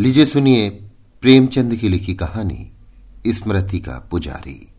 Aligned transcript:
लीजिए 0.00 0.26
सुनिए 0.26 0.70
प्रेमचंद 1.20 1.76
की 1.76 1.88
लिखी 1.88 2.14
कहानी 2.14 2.72
स्मृति 3.26 3.78
का 3.78 4.08
पुजारी। 4.10 4.72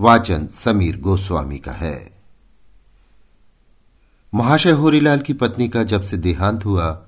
वाचन 0.00 0.46
समीर 0.46 1.00
गोस्वामी 1.00 1.58
का 1.58 1.72
है। 1.72 2.22
महाशय 4.34 4.70
होरीलाल 4.70 5.18
की 5.18 5.32
पत्नी 5.32 5.68
का 5.68 5.82
जब 5.82 6.02
से 6.02 6.16
देहांत 6.16 6.64
हुआ, 6.64 7.06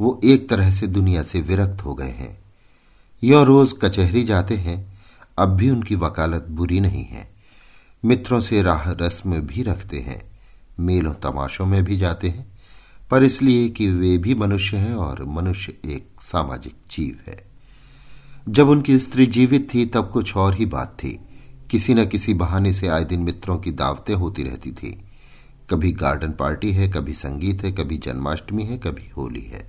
वो 0.00 0.20
एक 0.24 0.48
तरह 0.48 0.70
से 0.70 0.86
दुनिया 0.86 1.22
से 1.22 1.40
विरक्त 1.40 1.84
हो 1.84 1.94
गए 1.94 2.10
हैं। 2.10 2.38
यो 3.24 3.44
रोज 3.44 3.74
कचहरी 3.82 4.24
जाते 4.24 4.56
हैं, 4.56 4.98
अब 5.38 5.48
भी 5.48 5.70
उनकी 5.70 5.94
वकालत 5.94 6.46
बुरी 6.50 6.80
नहीं 6.80 7.04
है। 7.04 7.30
मित्रों 8.04 8.40
से 8.40 8.62
राह 8.62 8.90
रस्म 8.90 9.40
भी 9.40 9.62
रखते 9.62 10.00
हैं, 10.00 10.38
मेलों 10.80 11.14
तमाशों 11.14 11.66
में 11.66 11.84
भी 11.84 11.96
जाते 11.96 12.28
हैं। 12.28 12.57
पर 13.10 13.22
इसलिए 13.22 13.68
कि 13.68 13.90
वे 13.90 14.18
भी 14.18 14.34
मनुष्य 14.34 14.76
हैं 14.76 14.94
और 14.94 15.24
मनुष्य 15.24 15.72
एक 15.84 16.08
सामाजिक 16.20 16.74
जीव 16.90 17.18
है। 17.26 17.48
जब 18.48 18.68
उनकी 18.68 18.98
स्त्री 18.98 19.26
जीवित 19.26 19.74
थी, 19.74 19.86
तब 19.86 20.10
कुछ 20.10 20.36
और 20.36 20.54
ही 20.54 20.66
बात 20.66 20.96
थी। 20.98 21.20
किसी 21.70 21.94
न 21.94 22.06
किसी 22.06 22.34
बहाने 22.34 22.72
से 22.72 22.88
आए 22.88 23.04
दिन 23.04 23.20
मित्रों 23.20 23.58
की 23.58 23.70
दावतें 23.70 24.14
होती 24.14 24.42
रहती 24.42 24.72
थी। 24.72 25.04
कभी 25.70 25.92
गार्डन 25.92 26.32
पार्टी 26.32 26.72
है, 26.72 26.88
कभी 26.88 27.12
संगीत 27.12 27.64
है, 27.64 27.72
कभी 27.72 27.98
जन्माष्टमी 27.98 28.64
है, 28.64 28.78
कभी 28.78 29.10
होली 29.16 29.42
है। 29.42 29.68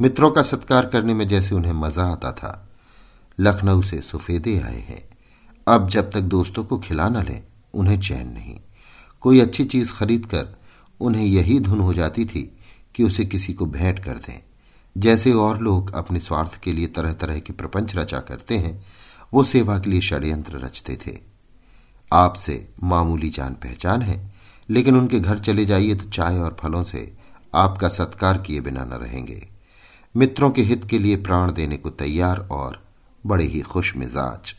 मित्रों 0.00 0.30
का 0.30 0.42
सत्कार 0.42 0.86
करने 0.86 1.14
में 1.14 1.28
जैसे 1.28 1.54
उन्हें 1.54 1.72
मज़ा 1.72 2.04
आता 2.04 2.32
था। 2.32 2.68
लखनऊ 3.40 3.82
से 3.82 4.00
सुफेदे 4.00 4.60
आए 4.60 4.80
हैं। 4.80 5.08
अब 5.68 5.88
जब 5.88 6.10
तक 6.10 6.20
दोस्तों 6.20 6.64
को 6.64 6.78
खिला 6.78 7.08
न 7.08 7.16
लें, 7.16 7.42
उन्हें 7.74 8.00
चैन 8.00 8.28
नहीं। 8.28 8.56
कोई 9.20 9.40
अच्छी 9.40 9.64
चीज़ 9.64 9.92
खरीद 9.92 10.26
कर 10.26 10.63
उन्हें 11.00 11.24
यही 11.24 11.60
धुन 11.60 11.80
हो 11.80 11.94
जाती 11.94 12.24
थी 12.24 12.56
कि 12.94 13.02
उसे 13.02 13.24
किसी 13.24 13.52
को 13.52 13.66
भेंट 13.66 13.98
कर 13.98 14.18
दें। 14.18 14.42
जैसे 14.98 15.32
और 15.32 15.60
लोग 15.60 15.94
अपने 15.94 16.20
स्वार्थ 16.20 16.60
के 16.60 16.72
लिए 16.72 16.86
तरह 16.86 17.12
तरह 17.12 17.38
के 17.38 17.52
प्रपंच 17.52 17.96
रचा 17.96 18.20
करते 18.20 18.58
हैं, 18.58 18.84
वो 19.34 19.44
सेवा 19.44 19.78
के 19.78 19.90
लिए 19.90 20.00
षड्यंत्र 20.00 20.58
रचते 20.58 20.98
थे। 21.06 21.18
आपसे 22.12 22.68
मामूली 22.82 23.30
जान 23.30 23.54
पहचान 23.54 24.02
है, 24.02 24.32
लेकिन 24.70 24.96
उनके 24.96 25.20
घर 25.20 25.38
चले 25.38 25.64
जाइए 25.64 25.94
तो 25.94 26.10
चाय 26.10 26.38
और 26.38 26.56
फलों 26.60 26.82
से 26.82 27.14
आपका 27.54 27.88
सत्कार 27.88 28.38
किए 28.38 28.60
बिना 28.60 28.84
न 28.84 28.90
रहेंगे। 28.90 29.48
मित्रों 30.16 30.50
के 30.50 30.62
हित 30.62 30.84
के 30.84 30.98
लिए 30.98 31.16
प्राण 31.16 31.52
देने 31.52 31.76
को 31.76 31.90
तैयार 31.90 32.38
और 32.38 32.84
बड़े 33.26 33.44
ही 33.44 33.60
खुश 33.60 33.96
मिजाज। 33.96 34.54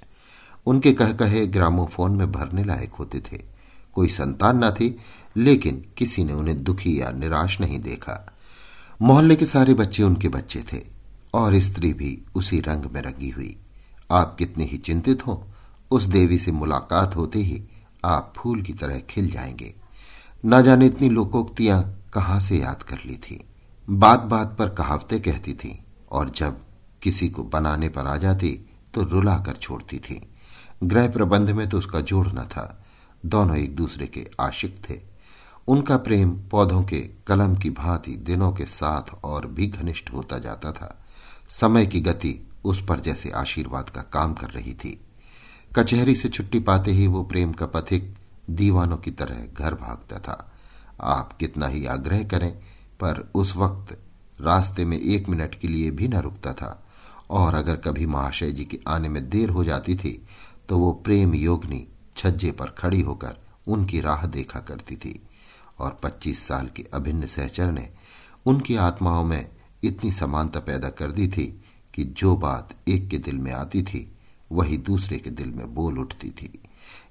उनके 0.66 0.94
कह 0.94 1.14
कहे 1.14 1.48
ग्रामोफोन 1.48 2.12
में 2.12 2.32
भरने 2.32 2.64
लायक 2.64 2.94
होते 2.94 3.20
थे। 3.20 3.55
कोई 3.96 4.08
संतान 4.08 4.64
न 4.64 4.72
थी, 4.72 4.98
लेकिन 5.38 5.86
किसी 5.98 6.24
ने 6.24 6.34
उन्हें 6.34 6.64
दुखी 6.64 7.02
या 7.02 7.12
निराश 7.12 7.62
नहीं 7.62 7.80
देखा। 7.80 8.36
मोहल्ले 9.02 9.36
के 9.36 9.46
सारे 9.46 9.74
बच्चे 9.74 10.04
उनके 10.04 10.28
बच्चे 10.28 10.64
थे, 10.74 10.82
और 11.34 11.60
स्त्री 11.60 11.94
भी 11.94 12.22
उसी 12.36 12.60
रंग 12.60 12.86
में 12.86 13.02
रंगी 13.02 13.30
हुई। 13.30 13.58
आप 14.12 14.36
कितने 14.40 14.64
ही 14.64 14.78
चिंतित 14.78 15.28
हो, 15.28 15.48
उस 15.92 16.04
देवी 16.04 16.38
से 16.38 16.52
मुलाकात 16.52 17.16
होते 17.16 17.40
ही 17.40 17.64
आप 18.06 18.34
फूल 18.38 18.62
की 18.62 18.74
तरह 18.74 19.00
खिल 19.00 19.32
जाएँगे। 19.32 19.74
ना 20.46 20.62
जाने 20.62 20.86
इतनी 20.86 21.10
लोकोक्तियाँ 21.10 22.04
कहाँ 22.14 22.40
से 22.40 22.58
याद 22.58 22.84
कर 22.84 22.98
ली 23.06 23.16
थी। 23.16 23.44
बात 23.90 24.20
बात 24.20 24.56
पर 24.60 24.70
कहावतें 24.70 25.22
कहती 25.22 25.54
थी, 25.54 25.80
और 26.12 26.30
जब 26.30 26.58
किसी 27.02 27.30
को 27.30 27.44
बनाने 27.44 27.90
पर 27.90 28.06
आ 28.06 28.18
जाती 28.18 28.60
तो 28.94 29.04
रुला 29.04 29.38
कर 29.38 29.56
छोड़ती 29.56 30.00
थी। 30.00 30.22
गृह 30.84 31.10
प्रबंध 31.10 31.50
में 31.50 31.70
तो 31.70 31.78
उसका 31.78 32.02
जोड़ 32.02 32.28
न 32.28 32.42
था। 32.42 32.85
दोनों 33.26 33.58
एक 33.58 33.76
दूसरे 33.76 34.08
के 34.08 34.28
आशिक 34.40 34.82
थे। 34.90 35.00
उनका 35.68 35.98
प्रेम 35.98 36.30
पौधों 36.30 36.84
के 36.84 37.00
कलम 37.28 37.56
की 37.56 37.70
भांति 37.70 38.12
दिनों 38.12 38.52
के 38.54 38.66
साथ 38.66 39.14
और 39.24 39.46
भी 39.46 39.68
घनिष्ठ 39.68 40.14
होता 40.14 40.38
जाता 40.40 40.72
था। 40.72 41.06
समय 41.50 41.86
की 41.86 42.02
गति 42.02 42.48
उस 42.64 42.86
पर 42.86 43.00
जैसे 43.00 43.30
आशीर्वाद 43.30 43.90
का 43.90 44.02
काम 44.02 44.34
कर 44.34 44.50
रही 44.50 44.74
थी। 44.74 45.00
कचहरी 45.76 46.16
से 46.16 46.30
छुट्टी 46.30 46.60
पाते 46.60 46.92
ही 46.92 47.08
वो 47.08 47.24
प्रेम 47.24 47.54
का 47.54 47.66
पथिक 47.66 48.16
दीवानों 48.50 48.98
की 48.98 49.12
तरह 49.12 49.48
घर 49.60 49.74
भागता 49.74 50.20
था। 50.20 50.52
आप 51.02 51.34
कितना 51.34 51.68
ही 51.68 51.86
आग्रह 51.86 52.24
करें, 52.24 52.52
पर 53.00 53.32
उस 53.36 53.56
वक्त 53.56 53.98
रास्ते 54.42 54.86
में 54.86 55.00
एक 55.00 55.30
मिनट 55.30 55.60
के 55.60 55.68
लिए 55.68 55.92
भी 55.92 56.08
न 56.08 56.14
रुकता 56.14 56.54
था। 56.54 56.82
और 57.30 57.54
अगर 57.54 57.76
कभी 57.76 58.06
महाशय 58.06 58.52
जी 58.52 58.64
के 58.66 58.80
आने 58.88 59.10
में 59.10 59.30
देर 59.30 59.50
हो 59.50 59.64
जाती 59.64 59.96
थी 59.96 60.26
तो 60.70 60.78
वो 60.78 60.92
प्रेम 60.94 61.34
योगनी 61.34 61.88
छज्जे 62.18 62.52
पर 62.52 62.66
खड़ी 62.66 63.02
होकर 63.02 63.38
उनकी 63.68 64.02
राह 64.02 64.26
देखा 64.26 64.60
करती 64.60 64.96
थी 64.96 65.28
और 65.80 66.00
25 66.04 66.48
साल 66.48 66.68
के 66.68 66.86
अभिन्न 66.94 67.28
सहचर 67.28 67.72
ने 67.72 67.90
उनकी 68.46 68.76
आत्माओं 68.76 69.24
में 69.24 69.50
इतनी 69.84 70.12
समानता 70.12 70.60
पैदा 70.60 70.90
कर 70.90 71.12
दी 71.12 71.28
थी 71.28 71.62
कि 71.94 72.04
जो 72.04 72.36
बात 72.36 72.70
एक 72.88 73.10
के 73.10 73.18
दिल 73.18 73.36
में 73.36 73.52
आती 73.52 73.84
थी, 73.84 74.18
वही 74.52 74.78
दूसरे 74.78 75.18
के 75.18 75.30
दिल 75.30 75.52
में 75.52 75.76
बोल 75.76 76.00
उठती 76.00 76.30
थी। 76.30 76.60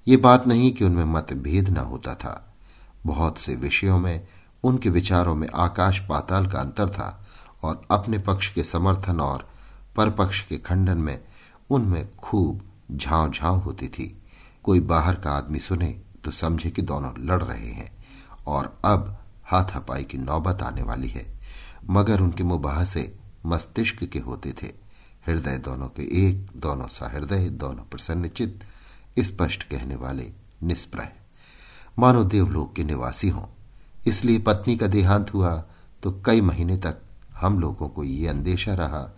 ये 0.07 0.17
बात 0.17 0.47
नहीं 0.47 0.73
कि 0.73 0.85
उनमें 0.85 1.05
मतभेद 1.05 1.69
न 1.69 1.77
होता 1.77 2.15
था। 2.15 2.55
बहुत 3.05 3.39
से 3.39 3.55
विषयों 3.55 3.99
में, 3.99 4.27
उनके 4.63 4.89
विचारों 4.89 5.35
में 5.35 5.47
आकाश 5.55 5.99
पाताल 5.99 6.47
का 6.47 6.59
अंतर 6.59 6.89
था 6.89 7.27
और 7.63 7.87
अपने 7.91 8.19
पक्ष 8.19 8.53
के 8.53 8.63
समर्थन 8.63 9.19
और 9.19 9.49
परपक्ष 9.95 10.47
के 10.47 10.57
खंडन 10.57 10.97
में 10.97 11.23
उनमें 11.69 12.15
खूब 12.15 12.61
झांव 12.91 13.31
झांव 13.31 13.59
होती 13.59 13.87
थी। 13.87 14.21
कोई 14.65 14.79
बाहर 14.79 15.15
का 15.15 15.31
आदमी 15.31 15.59
सुने 15.59 15.89
तो 16.23 16.31
समझे 16.31 16.69
कि 16.69 16.81
दोनों 16.81 17.11
लड़ 17.19 17.43
रहे 17.43 17.71
हैं 17.71 18.05
और 18.47 18.79
अब 18.85 19.17
हाथापाई 19.43 20.03
की 20.03 20.17
नौबत 20.17 20.61
आने 20.61 20.81
वाली 20.81 21.07
है। 21.07 21.25
मगर 21.89 22.21
उनके 22.21 22.43
मुबाह 22.43 22.83
से 22.85 23.19
मस्तिष्क 23.45 24.03
के 24.03 24.19
होते 24.19 24.53
थे। 24.63 24.67
हृदय 25.27 25.57
दोनों 25.57 25.87
के 25.87 26.03
एक, 26.27 26.49
दोनों 26.55 26.87
सहृदय 26.87 27.49
दोनों 27.49 27.83
प्रसन्नचित, 27.83 28.63
स्पष्ट 29.19 29.63
कहने 29.63 29.95
वाले 29.95 30.31
निष्प्रह। 30.63 31.09
मानो 31.99 32.23
देवलोक 32.23 32.73
के 32.75 32.83
निवासी 32.83 33.29
हों। 33.29 33.47
इसलिए 34.07 34.39
पत्नी 34.39 34.77
का 34.77 34.87
देहांत 34.87 35.33
हुआ 35.33 35.63
तो 36.03 36.21
कई 36.25 36.41
महीने 36.41 36.77
तक 36.77 36.97
हम 37.35 37.59
लोगों 37.59 37.89
को 37.89 38.03
ये 38.03 38.27
अंदेशा 38.27 38.73
रहा 38.73 39.09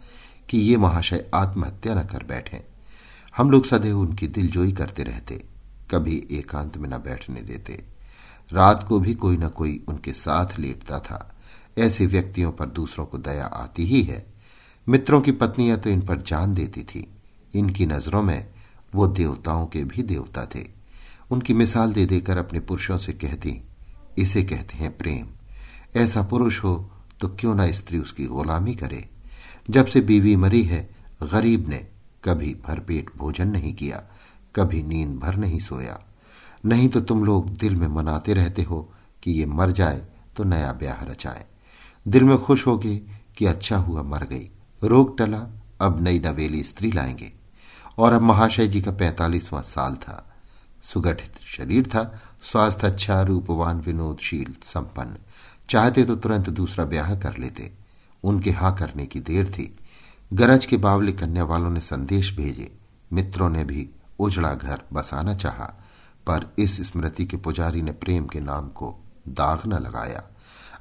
कि 0.50 0.58
ये 0.58 0.78
महाशय 0.78 1.30
आत्महत्या 1.36 1.96
न 1.96 2.04
कर 2.04 2.24
बैठे। 2.24 2.77
हम 3.38 3.52
लोग 3.52 3.66
सदैव 3.66 4.00
उनकी 4.00 4.28
दिलजोई 4.28 4.72
करते 4.72 5.04
रहते, 5.04 5.44
कभी 5.92 6.28
एकांत 6.32 6.78
में 6.78 6.90
न 6.90 6.92
बैठने 6.92 7.42
देते। 7.42 7.84
रात 8.54 8.86
को 8.90 9.00
भी 9.00 9.14
कोई 9.14 9.38
न 9.38 9.48
कोई 9.48 9.84
उनके 9.88 10.14
साथ 10.14 10.60
लेटता 10.60 11.00
था। 11.00 11.36
ऐसे 11.78 12.06
व्यक्तियों 12.06 12.52
पर 12.52 12.66
दूसरों 12.66 13.06
को 13.06 13.18
दया 13.18 13.46
आती 13.46 13.86
ही 13.86 14.02
है। 14.04 14.26
मित्रों 14.90 15.22
की 15.22 15.32
पत्नियाँ 15.32 15.78
तो 15.78 15.90
इन 15.90 16.02
पर 16.02 16.22
जान 16.22 16.54
देती 16.54 16.84
थी। 16.84 17.08
इनकी 17.54 17.86
नज़रों 17.86 18.22
में 18.24 18.48
वो 18.96 19.08
देवताओं 19.08 19.66
के 19.66 19.84
भी 19.84 20.04
देवता 20.04 20.46
थे। 20.46 20.66
उनकी 21.32 21.54
मिसाल 21.54 21.94
दे 21.94 22.06
देकर 22.06 22.38
अपने 22.38 22.60
पुरुषों 22.60 22.98
से 22.98 23.14
कहती, 23.14 23.62
इसे 24.18 24.44
कहते 24.44 24.78
हैं 24.78 24.98
प्रेम। 24.98 25.28
ऐसा 25.96 26.24
पुरुष 26.24 26.64
हो 26.64 26.92
तो 27.22 27.28
क्यों 27.30 27.56
ना 27.56 27.72
स्त्री 27.72 27.98
उसकी 27.98 28.26
गुलामी 28.26 28.76
करे? 28.76 29.10
जब 29.70 29.86
से 29.86 30.02
बीवी 30.02 30.36
मरी 30.36 30.64
है, 30.64 30.90
गरीब 31.24 31.70
ने 31.70 31.88
कभी 32.24 32.58
भरपेट 32.68 33.10
भोजन 33.18 33.48
नहीं 33.48 33.74
किया, 33.74 34.04
कभी 34.56 34.84
नींद 34.84 35.20
भर 35.20 35.36
नहीं 35.36 35.60
सोया। 35.60 36.00
नहीं 36.66 36.90
तो 36.90 37.02
तुम 37.02 37.24
लोग 37.24 37.50
दिल 37.50 37.76
में 37.76 37.88
मनाते 37.88 38.34
रहते 38.34 38.62
हो 38.64 38.94
कि 39.24 39.32
ये 39.32 39.46
मर 39.46 39.72
जाए 39.72 40.08
तो 40.38 40.44
नया 40.44 40.74
ब्याह 40.74 41.04
रचाए। 41.04 41.46
दिल 42.08 42.24
में 42.24 42.38
खुश 42.38 42.68
होगे 42.68 42.98
कि 43.38 43.46
अच्छा 43.46 43.78
हुआ 43.78 44.02
मर 44.02 44.24
गई। 44.24 44.50
रोग 44.84 45.18
टला, 45.18 45.48
अब 45.82 46.02
नई 46.02 46.20
नवेली 46.20 46.64
स्त्री 46.64 46.92
लाएँगे। 46.92 47.34
और 47.98 48.14
अब 48.14 48.22
महाशय 48.22 48.68
जी 48.68 48.82
का 48.82 48.92
पैंतालीसवां 48.92 49.64
साल 49.64 49.96
था। 49.96 50.36
सुगठित 50.84 51.34
शरीर 51.46 51.88
था, 51.88 52.22
स्वास्थ्य 52.44 52.88
अच्छा 52.88 53.22
रूपवान, 53.22 53.80
विनोदशील, 53.80 54.56
संपन्न। 54.64 55.18
चाहते 55.70 56.04
तो 56.04 56.16
तुरंत 56.16 56.50
दूसरा 56.50 56.86
ब्याह 56.86 57.16
कर 57.16 57.38
लेते। 57.38 57.72
उनके 58.24 58.52
हाँ 58.52 58.76
करने 58.76 59.06
की 59.06 59.20
देर 59.20 59.52
थी। 59.52 59.78
गरज 60.32 60.66
के 60.66 60.78
बावले 60.78 61.12
कन्या 61.12 61.44
वालों 61.44 61.70
ने 61.70 61.82
संदेश 61.82 62.36
भेजे। 62.38 62.72
मित्रों 63.14 63.50
ने 63.50 63.64
भी 63.64 63.90
उजड़ा 64.20 64.54
घर 64.54 64.82
बसाना 64.94 65.34
चाहा, 65.36 65.66
पर 66.28 66.54
इस 66.60 66.82
स्मृति 66.88 67.26
के 67.26 67.38
पुजारी 67.38 67.82
ने 67.82 67.92
प्रेम 67.92 68.26
के 68.26 68.40
नाम 68.40 68.68
को 68.70 68.96
दाग 69.28 69.66
न 69.66 69.74
लगाया। 69.74 70.24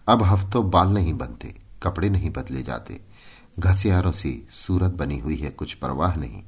अब 0.08 0.22
हफ्तों 0.22 0.70
बाल 0.70 0.88
नहीं 0.88 1.14
बनते, 1.14 1.54
कपड़े 1.82 2.08
नहीं 2.10 2.31
बदले 2.31 2.62
जाते। 2.62 3.00
घसियारों 3.58 4.12
सी 4.12 4.48
सूरत 4.50 4.93
बनी 4.93 5.19
हुई 5.19 5.37
है, 5.37 5.50
कुछ 5.50 5.75
परवाह 5.75 6.14
नहीं। 6.14 6.42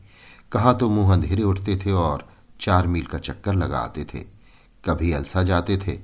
कहा 0.53 0.73
तो 0.73 0.89
मुँह 0.91 1.13
अंधेरे 1.13 1.43
उठते 1.43 1.77
थे 1.77 1.93
और 1.93 2.29
चार 2.61 2.87
मील 2.87 3.07
का 3.07 3.19
चक्कर 3.19 3.55
लगा 3.55 3.79
आते 3.79 4.05
थे। 4.05 4.25
कभी 4.85 5.13
अलसा 5.13 5.43
जाते 5.43 5.77
थे 5.77 5.99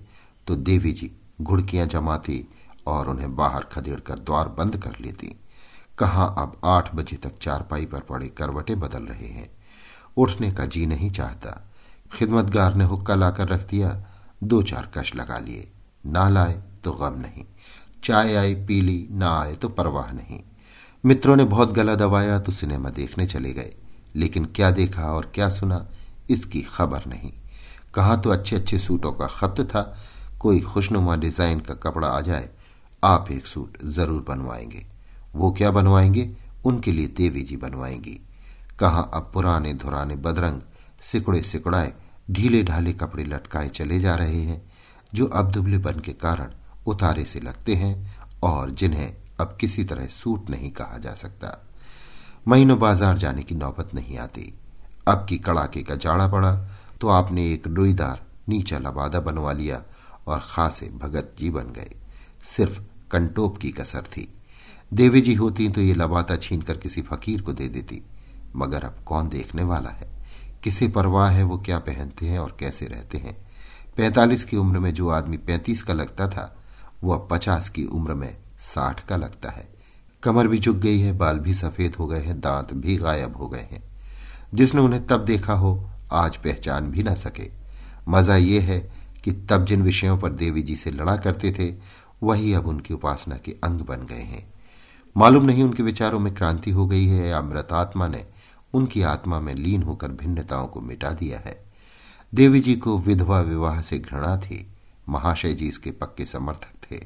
तो 0.46 0.56
देवी 0.56 0.92
जी 0.92 1.10
घुड़कियाँ 1.42 1.86
जमाती 1.86 2.44
और 2.86 3.08
उन्हें 3.08 3.34
बाहर 3.36 3.64
खदेड़ 3.64 4.00
कर 4.00 4.18
द्वार 4.18 4.48
बंद 4.48 4.76
कर 4.76 4.96
लेती। 5.00 5.34
कहा 5.98 6.24
अब 6.38 6.60
आठ 6.64 6.94
बजे 6.94 7.16
तक 7.16 7.38
चारपाई 7.42 7.86
पर 7.86 8.00
पड़े 8.00 8.28
करवटे 8.28 8.74
बदल 8.74 9.02
रहे 9.02 9.28
हैं। 9.28 9.48
उठने 10.16 10.50
का 10.52 10.64
जी 10.66 10.86
नहीं 10.86 11.10
चाहता। 11.10 11.60
खिदमतगार 12.12 12.74
ने 12.74 12.84
हुक्का 12.84 13.14
लाकर 13.14 13.48
रख 13.48 13.68
दिया। 13.68 13.96
दो 14.44 14.62
चार 14.62 14.90
कश 14.94 15.14
लगा 15.14 15.38
लिए। 15.38 15.70
ना 16.06 16.28
लाए 16.28 16.62
तो 16.84 16.92
गम 16.92 17.20
नहीं। 17.20 17.44
चाय 18.04 18.34
आई 18.34 18.54
पी 18.54 18.80
ली 18.80 19.06
ना 19.10 19.30
आए 19.40 19.54
तो 19.54 19.68
परवाह 19.68 20.12
नहीं। 20.12 20.40
मित्रों 21.04 21.36
ने 21.36 21.44
बहुत 21.44 21.72
गला 21.72 21.94
दबाया 21.94 22.38
तो 22.38 22.52
सिनेमा 22.52 22.90
देखने 22.90 23.26
चले 23.26 23.52
गए। 23.52 23.74
लेकिन 24.16 24.44
क्या 24.46 24.70
देखा 24.70 25.12
और 25.12 25.30
क्या 25.34 25.48
सुना, 25.48 25.86
इसकी 26.30 26.60
खबर 26.68 27.06
नहीं। 27.06 27.32
कहा 27.94 28.16
तो 28.16 28.30
अच्छे 28.30 28.56
अच्छे 28.56 28.78
सूटों 28.78 29.12
का 29.12 29.26
खत 29.26 29.60
था। 29.70 29.82
कोई 30.40 30.60
खुशनुमा 30.60 31.16
डिज़ाइन 31.16 31.60
का 31.60 31.74
कपड़ा 31.74 32.08
आ 32.08 32.20
जाए, 32.20 32.48
आप 33.02 33.30
एक 33.30 33.46
सूट 33.46 33.78
ज़रूर 33.84 34.24
बनवाएँगे। 34.28 34.86
वो 35.34 35.50
क्या 35.52 35.70
बनवाएँगे? 35.70 36.30
उनके 36.64 36.92
लिए 36.92 37.06
देवी 37.08 37.42
जी 37.42 37.56
बनवाएँगी। 37.56 38.20
कहा 38.78 39.00
अब 39.00 39.30
पुराने 39.34 39.72
धुराने 39.74 40.16
बदरंग 40.16 40.60
सिकुड़े 41.02 41.42
सिकुड़ाए, 41.42 41.92
ढीले 42.30 42.62
ढाले 42.62 42.92
कपड़े 42.92 43.24
लटकाए 43.24 43.68
चले 43.68 43.98
जा 44.00 44.14
रहे 44.14 44.40
हैं, 44.40 44.60
जो 45.14 45.26
अब 45.26 45.50
दुबले 45.50 45.78
बन 45.78 46.00
के 46.00 46.12
कारण 46.12 46.52
उतारे 46.86 47.24
से 47.24 47.40
लगते 47.40 47.74
हैं 47.74 47.94
और 48.42 48.70
जिन्हें 48.70 49.12
अब 49.40 49.56
किसी 49.60 49.84
तरह 49.84 50.06
सूट 50.06 50.50
नहीं 50.50 50.70
कहा 50.70 50.98
जा 50.98 51.14
सकता। 51.14 51.58
महीनों 52.48 52.78
बाज़ार 52.78 53.18
जाने 53.18 53.42
की 53.42 53.54
नौबत 53.54 53.94
नहीं 53.94 54.18
आती। 54.18 54.52
अब 55.08 55.26
की 55.28 55.38
कड़ाके 55.38 55.82
का 55.82 55.94
जाड़ा 55.94 56.28
पड़ा 56.28 56.54
तो 57.00 57.08
आपने 57.08 57.52
एक 57.52 57.66
रुईदार 57.66 58.20
नीचा 58.48 58.78
लबादा 58.78 59.20
बनवा 59.20 59.52
लिया 59.52 59.82
और 60.26 60.44
खासे 60.48 60.86
भगत 60.94 61.34
जी 61.38 61.50
बन 61.50 61.72
गए। 61.72 61.90
सिर्फ़ 62.46 62.80
कंटोप 63.10 63.58
की 63.58 63.70
कसर 63.70 64.02
थी। 64.08 64.28
देवी 64.92 65.20
जी 65.20 65.34
होती 65.34 65.68
तो 65.68 65.80
ये 65.80 65.94
लबाता 65.94 66.36
छीन 66.36 66.62
कर 66.62 66.76
किसी 66.76 67.02
फकीर 67.02 67.42
को 67.42 67.52
दे 67.52 67.68
देती। 67.68 68.02
मगर 68.56 68.84
अब 68.84 68.96
कौन 69.06 69.28
देखने 69.28 69.62
वाला 69.62 69.90
है? 69.90 70.10
किसे 70.64 70.88
परवाह 70.88 71.30
है 71.30 71.42
वो 71.42 71.58
क्या 71.58 71.78
पहनते 71.78 72.26
हैं 72.26 72.38
और 72.38 72.56
कैसे 72.60 72.86
रहते 72.86 73.18
हैं? 73.18 73.46
पैंतालीस 73.96 74.44
की 74.44 74.56
उम्र 74.56 74.78
में 74.78 74.94
जो 74.94 75.08
आदमी 75.08 75.36
पैंतीस 75.36 75.82
का 75.82 75.92
लगता 75.92 76.28
था, 76.28 76.56
वो 77.02 77.12
अब 77.12 77.28
पचास 77.30 77.68
की 77.68 77.84
उम्र 77.84 78.14
में 78.14 78.36
साठ 78.60 79.04
का 79.04 79.16
लगता 79.16 79.50
है। 79.50 79.68
कमर 80.22 80.48
भी 80.48 80.58
झुक 80.58 80.76
गई 80.76 81.00
है, 81.00 81.12
बाल 81.12 81.38
भी 81.38 81.54
सफ़ेद 81.54 81.94
हो 81.94 82.06
गए 82.06 82.20
हैं, 82.20 82.40
दांत 82.40 82.72
भी 82.72 82.96
गायब 82.96 83.36
हो 83.36 83.48
गए 83.48 83.68
हैं। 83.72 83.84
जिसने 84.54 84.80
उन्हें 84.80 85.06
तब 85.06 85.24
देखा 85.24 85.52
हो, 85.52 85.90
आज 86.12 86.36
पहचान 86.36 86.90
भी 86.90 87.02
ना 87.02 87.14
सके। 87.14 87.50
मज़ा 88.08 88.36
ये 88.36 88.60
है 88.60 88.92
कि 89.24 89.32
तब 89.32 89.64
जिन 89.64 89.82
विषयों 89.82 90.18
पर 90.18 90.32
देवी 90.32 90.62
जी 90.62 90.76
से 90.76 90.90
लड़ा 90.90 91.16
करते 91.16 91.52
थे, 91.52 91.74
वही 92.22 92.52
अब 92.52 92.66
उनकी 92.66 92.94
उपासना 92.94 93.36
के 93.36 93.52
अंग 93.52 93.80
बन 93.80 94.06
गए 94.06 94.22
हैं। 94.22 94.53
मालूम 95.16 95.44
नहीं 95.44 95.62
उनके 95.62 95.82
विचारों 95.82 96.18
में 96.18 96.34
क्रांति 96.34 96.70
हो 96.70 96.86
गई 96.86 97.06
है 97.06 97.28
या 97.28 97.38
अमृतात्मा 97.38 98.08
ने 98.08 98.24
उनकी 98.74 99.02
आत्मा 99.02 99.40
में 99.40 99.54
लीन 99.54 99.82
होकर 99.82 100.12
भिन्नताओं 100.12 100.66
को 100.66 100.80
मिटा 100.80 101.10
दिया 101.10 101.38
है। 101.38 101.56
देवी 102.34 102.60
जी 102.60 102.74
को 102.76 102.98
विधवा 102.98 103.40
विवाह 103.40 103.80
से 103.80 103.98
घृणा 103.98 104.36
थी। 104.36 104.66
महाशय 105.08 105.52
जी 105.52 105.68
इसके 105.68 105.90
पक्के 105.90 106.26
समर्थक 106.26 106.90
थे। 106.90 107.00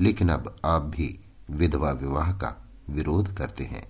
लेकिन 0.00 0.28
अब 0.28 0.56
आप 0.64 0.82
भी 0.82 1.18
विधवा 1.50 1.90
विवाह 1.90 2.32
का 2.32 2.54
विरोध 2.90 3.32
करते 3.36 3.64
हैं। 3.64 3.84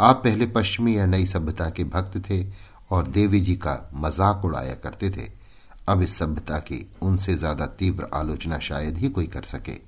आप 0.00 0.20
पहले 0.24 0.46
पश्चिमी 0.46 0.96
या 0.98 1.06
नई 1.06 1.26
सभ्यता 1.26 1.68
के 1.70 1.84
भक्त 1.84 2.18
थे 2.30 2.44
और 2.90 3.06
देवी 3.06 3.40
जी 3.40 3.56
का 3.56 3.90
मज़ाक 3.94 4.44
उड़ाया 4.44 4.74
करते 4.74 5.10
थे। 5.10 5.30
अब 5.88 6.02
इस 6.02 6.16
सभ्यता 6.18 6.58
की 6.58 6.84
उनसे 7.02 7.34
ज़्यादा 7.34 7.66
तीव्र 7.66 8.08
आलोचना 8.14 8.58
शायद 8.58 8.96
ही 8.96 9.08
कोई 9.08 9.26
कर 9.26 9.42
सके। 9.42 9.87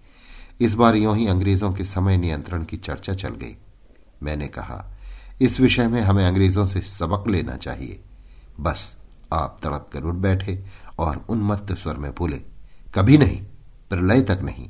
इस 0.61 0.75
बार 0.75 0.97
यों 0.97 1.17
ही 1.17 1.27
अंग्रेज़ों 1.27 1.73
के 1.73 1.85
समय 1.85 2.17
नियंत्रण 2.17 2.65
की 2.65 2.77
चर्चा 2.77 3.15
चल 3.15 3.35
गई। 3.35 3.57
मैंने 4.23 4.49
कहा, 4.49 4.85
इस 5.41 5.61
विषय 5.61 5.89
में 5.89 6.01
हमें 6.01 6.25
अंग्रेज़ों 6.27 6.67
से 6.67 6.81
सबक 6.81 7.29
लेना 7.29 7.57
चाहिए। 7.57 8.01
बस 8.61 8.95
आप 9.33 9.59
तड़प 9.63 9.89
कर 9.93 10.03
उठ 10.03 10.15
बैठे 10.15 10.59
और 10.99 11.25
उन्मत्त 11.29 11.73
स्वर 11.75 11.97
में 11.97 12.11
बोले, 12.15 12.41
कभी 12.95 13.19
नहीं, 13.19 13.41
प्रलय 13.91 14.23
तक 14.23 14.41
नहीं। 14.43 14.69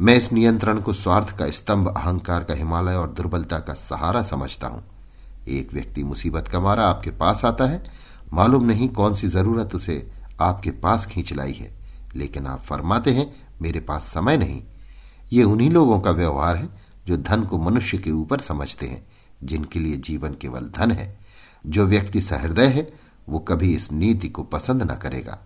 मैं 0.00 0.16
इस 0.16 0.32
नियंत्रण 0.32 0.80
को 0.80 0.92
स्वार्थ 0.92 1.36
का 1.38 1.50
स्तंभ, 1.50 1.88
अहंकार 1.88 2.44
का 2.44 2.54
हिमालय 2.54 2.94
और 2.94 3.10
दुर्बलता 3.10 3.58
का 3.58 3.74
सहारा 3.74 4.22
समझता 4.22 4.66
हूँ। 4.66 4.84
एक 5.48 5.72
व्यक्ति 5.72 6.04
मुसीबत 6.04 6.48
का 6.48 6.60
मारा 6.60 6.86
आपके 6.86 7.10
पास 7.10 7.44
आता 7.44 7.66
है। 7.66 7.82
मालूम 8.32 8.64
नहीं 8.64 8.88
कौन 8.88 9.14
सी 9.14 9.28
ज़रूरत 9.28 9.74
उसे 9.74 10.06
आपके 10.40 10.70
पास 10.70 11.06
खींच 11.06 11.32
लाई 11.32 11.52
है, 11.52 11.70
लेकिन 12.16 12.46
आप 12.46 12.60
फरमाते 12.60 13.12
हैं, 13.12 13.32
मेरे 13.62 13.80
पास 13.80 14.12
समय 14.12 14.36
नहीं। 14.36 14.62
ये 15.32 15.42
उन्हीं 15.42 15.70
लोगों 15.70 16.00
का 16.00 16.10
व्यवहार 16.10 16.56
है 16.56 16.68
जो 17.06 17.16
धन 17.16 17.44
को 17.44 17.58
मनुष्य 17.58 17.98
के 17.98 18.10
ऊपर 18.10 18.40
समझते 18.40 18.86
हैं, 18.86 19.06
जिनके 19.44 19.78
लिए 19.78 19.96
जीवन 19.96 20.34
केवल 20.34 20.60
धन 20.60 20.92
है। 20.92 21.18
जो 21.66 21.86
व्यक्ति 21.86 22.20
सहृदय 22.20 22.66
है, 22.66 22.92
वो 23.28 23.38
कभी 23.38 23.74
इस 23.74 23.92
नीति 23.92 24.28
को 24.28 24.42
पसंद 24.42 24.82
न 24.82 24.86
करेगा। 24.86 25.38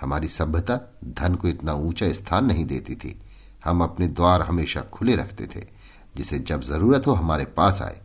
हमारी 0.00 0.28
सभ्यता 0.28 0.94
धन 1.04 1.34
को 1.34 1.48
इतना 1.48 1.72
ऊँचा 1.72 2.12
स्थान 2.12 2.44
नहीं 2.44 2.64
देती 2.64 2.94
थी। 2.94 3.20
हम 3.64 3.82
अपने 3.82 4.06
द्वार 4.06 4.42
हमेशा 4.42 4.80
खुले 4.80 5.16
रखते 5.16 5.46
थे, 5.46 5.64
जिसे 6.16 6.38
जब 6.38 6.62
ज़रूरत 6.62 7.06
हो 7.06 7.12
हमारे 7.12 7.44
पास 7.44 7.82
आए। 7.82 8.00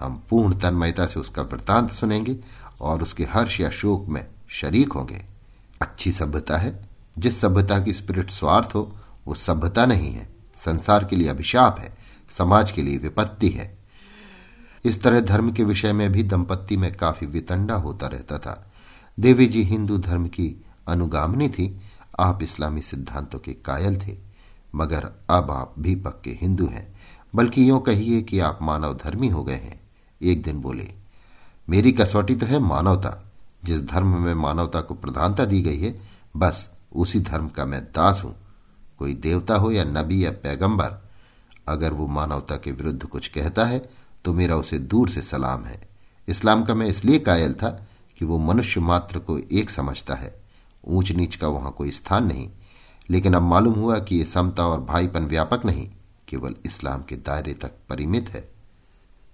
हम 0.00 0.22
पूर्ण 0.30 0.54
तन्मयता 0.54 1.06
से 1.06 1.20
उसका 1.20 1.42
वृतांत 1.42 1.92
सुनेंगे 1.92 2.38
और 2.80 3.02
उसके 3.02 3.24
हर्ष 3.24 3.60
या 3.60 3.70
शोक 3.70 4.06
में 4.08 4.26
शरीक 4.48 4.92
होंगे। 4.92 5.24
अच्छी 5.82 6.12
सभ्यता 6.12 6.56
है। 6.56 6.88
जिस 7.18 7.40
सभ्यता 7.40 7.80
की 7.80 7.92
स्पिरिट 7.92 8.30
स्वार्थ 8.30 8.74
हो, 8.74 8.96
वो 9.26 9.34
सभ्यता 9.34 9.86
नहीं 9.86 10.12
है। 10.12 10.37
संसार 10.58 11.04
के 11.04 11.16
लिए 11.16 11.28
अभिशाप 11.28 11.78
है, 11.78 11.94
समाज 12.38 12.70
के 12.70 12.82
लिए 12.82 12.98
विपत्ति 12.98 13.48
है। 13.48 13.78
इस 14.84 15.02
तरह 15.02 15.20
धर्म 15.20 15.52
के 15.52 15.64
विषय 15.64 15.92
में 15.92 16.12
भी 16.12 16.22
दंपत्ति 16.22 16.76
में 16.76 16.94
काफ़ी 16.94 17.26
वितंडा 17.26 17.74
होता 17.74 18.06
रहता 18.06 18.38
था। 18.38 18.70
देवी 19.20 19.46
जी 19.46 19.62
हिंदू 19.62 19.98
धर्म 19.98 20.26
की 20.26 20.64
अनुगामिनी 20.88 21.48
थी, 21.48 21.80
आप 22.20 22.42
इस्लामी 22.42 22.82
सिद्धांतों 22.82 23.38
के 23.38 23.52
कायल 23.52 23.96
थे, 23.96 24.16
मगर 24.74 25.10
अब 25.30 25.50
आप 25.50 25.74
भी 25.78 25.94
पक्के 25.94 26.38
हिंदू 26.42 26.66
हैं। 26.66 26.96
बल्कि 27.34 27.70
यूँ 27.70 27.80
कहिए 27.80 28.22
कि 28.22 28.40
आप 28.40 28.58
मानव 28.62 28.94
धर्मी 28.94 29.28
हो 29.28 29.44
गए 29.44 29.54
हैं। 29.54 29.80
एक 30.22 30.42
दिन 30.42 30.60
बोले, 30.60 30.92
मेरी 31.68 31.92
कसौटी 31.92 32.34
तो 32.34 32.46
है 32.46 32.58
मानवता। 32.58 33.24
जिस 33.64 33.80
धर्म 33.80 34.22
में 34.22 34.34
मानवता 34.34 34.80
को 34.80 34.94
प्रधानता 34.94 35.44
दी 35.44 35.62
गई 35.62 35.78
है, 35.78 36.00
बस 36.36 36.70
उसी 36.96 37.20
धर्म 37.20 37.48
का 37.48 37.64
मैं 37.64 37.84
दास 37.84 38.22
हूँ। 38.24 38.36
कोई 38.98 39.14
देवता 39.14 39.54
हो 39.54 39.70
या 39.70 39.84
नबी 39.84 40.24
या 40.24 40.30
पैगंबर, 40.42 40.98
अगर 41.68 41.92
वो 41.92 42.06
मानवता 42.06 42.56
के 42.56 42.72
विरुद्ध 42.72 43.04
कुछ 43.04 43.28
कहता 43.28 43.64
है 43.64 43.78
तो 44.24 44.32
मेरा 44.32 44.56
उसे 44.56 44.78
दूर 44.78 45.08
से 45.08 45.22
सलाम 45.22 45.64
है। 45.64 45.80
इस्लाम 46.28 46.64
का 46.64 46.74
मैं 46.74 46.86
इसलिए 46.86 47.18
कायल 47.18 47.52
था 47.52 47.70
कि 48.18 48.24
वो 48.24 48.38
मनुष्य 48.38 48.80
मात्र 48.80 49.18
को 49.18 49.38
एक 49.38 49.70
समझता 49.70 50.14
है। 50.14 50.34
ऊंच 50.84 51.12
नीच 51.12 51.36
का 51.36 51.48
वहाँ 51.48 51.72
कोई 51.72 51.90
स्थान 51.90 52.26
नहीं। 52.26 52.48
लेकिन 53.10 53.34
अब 53.34 53.42
मालूम 53.42 53.74
हुआ 53.74 53.98
कि 53.98 54.16
ये 54.16 54.24
समता 54.24 54.66
और 54.66 54.80
भाईपन 54.80 55.26
व्यापक 55.26 55.64
नहीं, 55.64 55.88
केवल 56.28 56.54
इस्लाम 56.66 57.02
के 57.02 57.16
दायरे 57.16 57.52
तक 57.54 57.72
परिमित 57.88 58.28
है। 58.28 58.48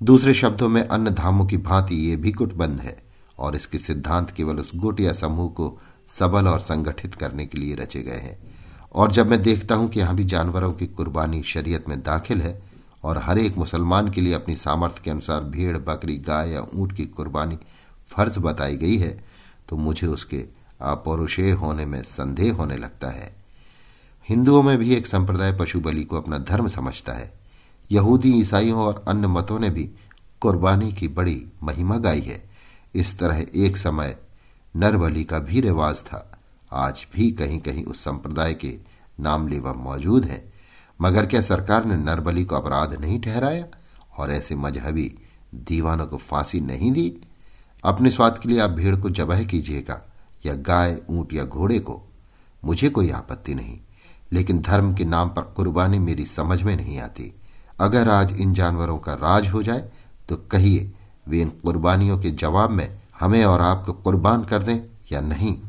दूसरे 0.01 0.35
शब्दों 0.35 0.69
में 0.69 0.83
अन्य 0.83 1.11
धामों 1.11 1.47
की 1.47 1.57
भांति 1.57 1.95
ये 1.95 2.17
भी 2.17 2.33
गुटबंद 2.33 2.81
है, 2.81 2.97
और 3.39 3.57
इसके 3.57 3.79
सिद्धांत 3.79 4.31
केवल 4.31 4.59
उस 4.59 4.71
गुट 4.75 5.01
या 5.01 5.13
समूह 5.13 5.49
को 5.49 5.79
सबल 6.19 6.49
और 6.49 6.61
संगठित 6.61 7.15
करने 7.15 7.47
के 7.47 7.59
लिए 7.59 7.75
रचे 7.75 8.03
गए 8.03 8.19
हैं। 8.19 8.39
और 8.95 9.13
जब 9.13 9.31
मैं 9.31 9.43
देखता 9.43 9.75
हूँ 9.75 9.89
कि 9.89 10.01
यहाँ 10.01 10.15
भी 10.17 10.25
जानवरों 10.25 10.73
की 10.73 10.87
कुर्बानी 10.87 11.43
शरीयत 11.43 11.89
में 11.89 12.03
दाखिल 12.03 12.43
है 12.43 12.63
और 13.05 13.19
हर 13.19 13.39
एक 13.39 13.57
मुसलमान 13.57 14.11
के 14.11 14.21
लिए 14.21 14.33
अपनी 14.33 14.57
सामर्थ्य 14.57 15.01
के 15.05 15.11
अनुसार 15.11 15.41
भेड़, 15.41 15.77
बकरी, 15.79 16.17
गाय 16.17 16.51
या 16.51 16.67
ऊँट 16.75 16.93
की 16.93 17.07
कुर्बानी 17.07 17.59
फ़र्ज़ 18.09 18.39
बताई 18.39 18.77
गई 18.77 18.97
है 18.97 19.25
तो 19.69 19.77
मुझे 19.77 20.07
उसके 20.07 20.45
अपौरुषेय 20.81 21.51
होने 21.51 21.87
में 21.87 22.03
संदेह 22.03 22.55
होने 22.55 22.77
लगता 22.77 23.09
है। 23.09 23.35
हिंदुओं 24.29 24.63
में 24.63 24.77
भी 24.79 24.95
एक 24.95 25.07
संप्रदाय 25.07 25.53
पशु 25.53 25.81
बलि 25.81 26.05
को 26.05 26.17
अपना 26.17 26.39
धर्म 26.39 26.69
समझता 26.69 27.13
है। 27.13 27.33
यहूदी, 27.91 28.33
ईसाइयों 28.33 28.81
और 28.81 29.05
अन्य 29.09 29.27
मतों 29.27 29.59
ने 29.59 29.71
भी 29.71 29.91
कुर्बानी 30.41 30.93
की 30.93 31.09
बड़ी 31.09 31.47
महिमा 31.63 31.97
गाई 31.97 32.21
है। 32.21 32.43
इस 32.95 33.19
तरह 33.19 33.45
एक 33.55 33.77
समय 33.77 34.17
नरबली 34.77 35.25
का 35.25 35.39
भी 35.39 35.61
रिवाज 35.61 36.03
था। 36.03 36.34
आज 36.75 37.07
भी 37.15 37.31
कहीं 37.31 37.61
कहीं 37.61 37.85
उस 37.85 38.01
संप्रदाय 38.01 38.55
के 38.55 38.79
नाम 39.21 39.49
लेवा 39.49 39.73
मौजूद 39.73 40.25
है। 40.25 40.53
मगर 41.01 41.27
क्या 41.27 41.41
सरकार 41.41 41.85
ने 41.85 41.97
नरबली 41.97 42.45
को 42.45 42.57
अपराध 42.57 42.95
नहीं 43.01 43.21
ठहराया? 43.21 43.65
और 44.19 44.31
ऐसे 44.31 44.57
मजहबी 44.57 45.15
दीवानों 45.55 46.07
को 46.07 46.17
फांसी 46.17 46.61
नहीं 46.61 46.93
दी? 46.93 47.21
अपने 47.85 48.11
स्वाद 48.11 48.39
के 48.39 48.49
लिए 48.49 48.61
आप 48.61 48.71
भीड़ 48.71 48.97
को 48.97 49.11
जबह 49.11 49.45
कीजिएगा, 49.45 50.03
या 50.47 50.55
गाय, 50.55 51.01
ऊँट, 51.11 51.33
या 51.33 51.45
घोड़े 51.45 51.79
को। 51.79 52.03
मुझे 52.65 52.89
कोई 52.89 53.11
आपत्ति 53.11 53.55
नहीं, 53.55 53.79
लेकिन 54.33 54.59
धर्म 54.59 54.95
के 54.95 55.05
नाम 55.05 55.29
पर 55.29 55.43
कुर्बानी 55.43 55.99
मेरी 55.99 56.25
समझ 56.25 56.63
में 56.63 56.77
नहीं 56.77 56.99
आती। 56.99 57.33
अगर 57.81 58.09
आज 58.09 58.41
इन 58.41 58.55
जानवरों 58.55 58.99
का 58.99 59.15
राज 59.15 59.49
हो 59.49 59.63
जाए 59.63 59.89
तो 60.29 60.37
कहिए, 60.37 60.93
वे 61.29 61.41
इन 61.41 61.49
कुर्बानियों 61.49 62.19
के 62.19 62.31
जवाब 62.31 62.71
में 62.71 63.01
हमें 63.21 63.45
और 63.45 63.61
आपको 63.61 63.93
कुर्बान 63.93 64.45
कर 64.45 64.63
दें 64.63 64.81
या 65.13 65.21
नहीं? 65.21 65.61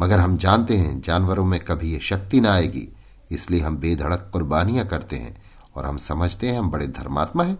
मगर 0.00 0.20
हम 0.20 0.36
जानते 0.36 0.76
हैं 0.76 1.00
जानवरों 1.00 1.44
में 1.44 1.60
कभी 1.60 1.92
ये 1.92 1.98
शक्ति 1.98 2.40
ना 2.40 2.52
आएगी, 2.52 2.88
इसलिए 3.30 3.60
हम 3.60 3.76
बेधड़क 3.76 4.30
कुर्बानियाँ 4.32 4.86
करते 4.86 5.16
हैं 5.16 5.42
और 5.76 5.86
हम 5.86 5.96
समझते 5.96 6.48
हैं 6.48 6.58
हम 6.58 6.70
बड़े 6.70 6.86
धर्मात्मा 6.86 7.44
हैं। 7.44 7.58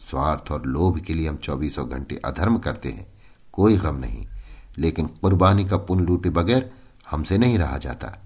स्वार्थ 0.00 0.52
और 0.52 0.66
लोभ 0.66 0.98
के 0.98 1.14
लिए 1.14 1.28
हम 1.28 1.36
चौबीसों 1.36 1.88
घंटे 1.90 2.16
अधर्म 2.16 2.58
करते 2.58 2.88
हैं, 2.88 3.06
कोई 3.52 3.76
गम 3.76 3.96
नहीं। 3.96 4.26
लेकिन 4.78 5.06
कुर्बानी 5.06 5.64
का 5.64 5.76
पुण्य 5.76 6.04
लूटे 6.04 6.30
बगैर 6.30 6.70
हमसे 7.10 7.38
नहीं 7.38 7.58
रहा 7.58 7.78
जाता। 7.78 8.18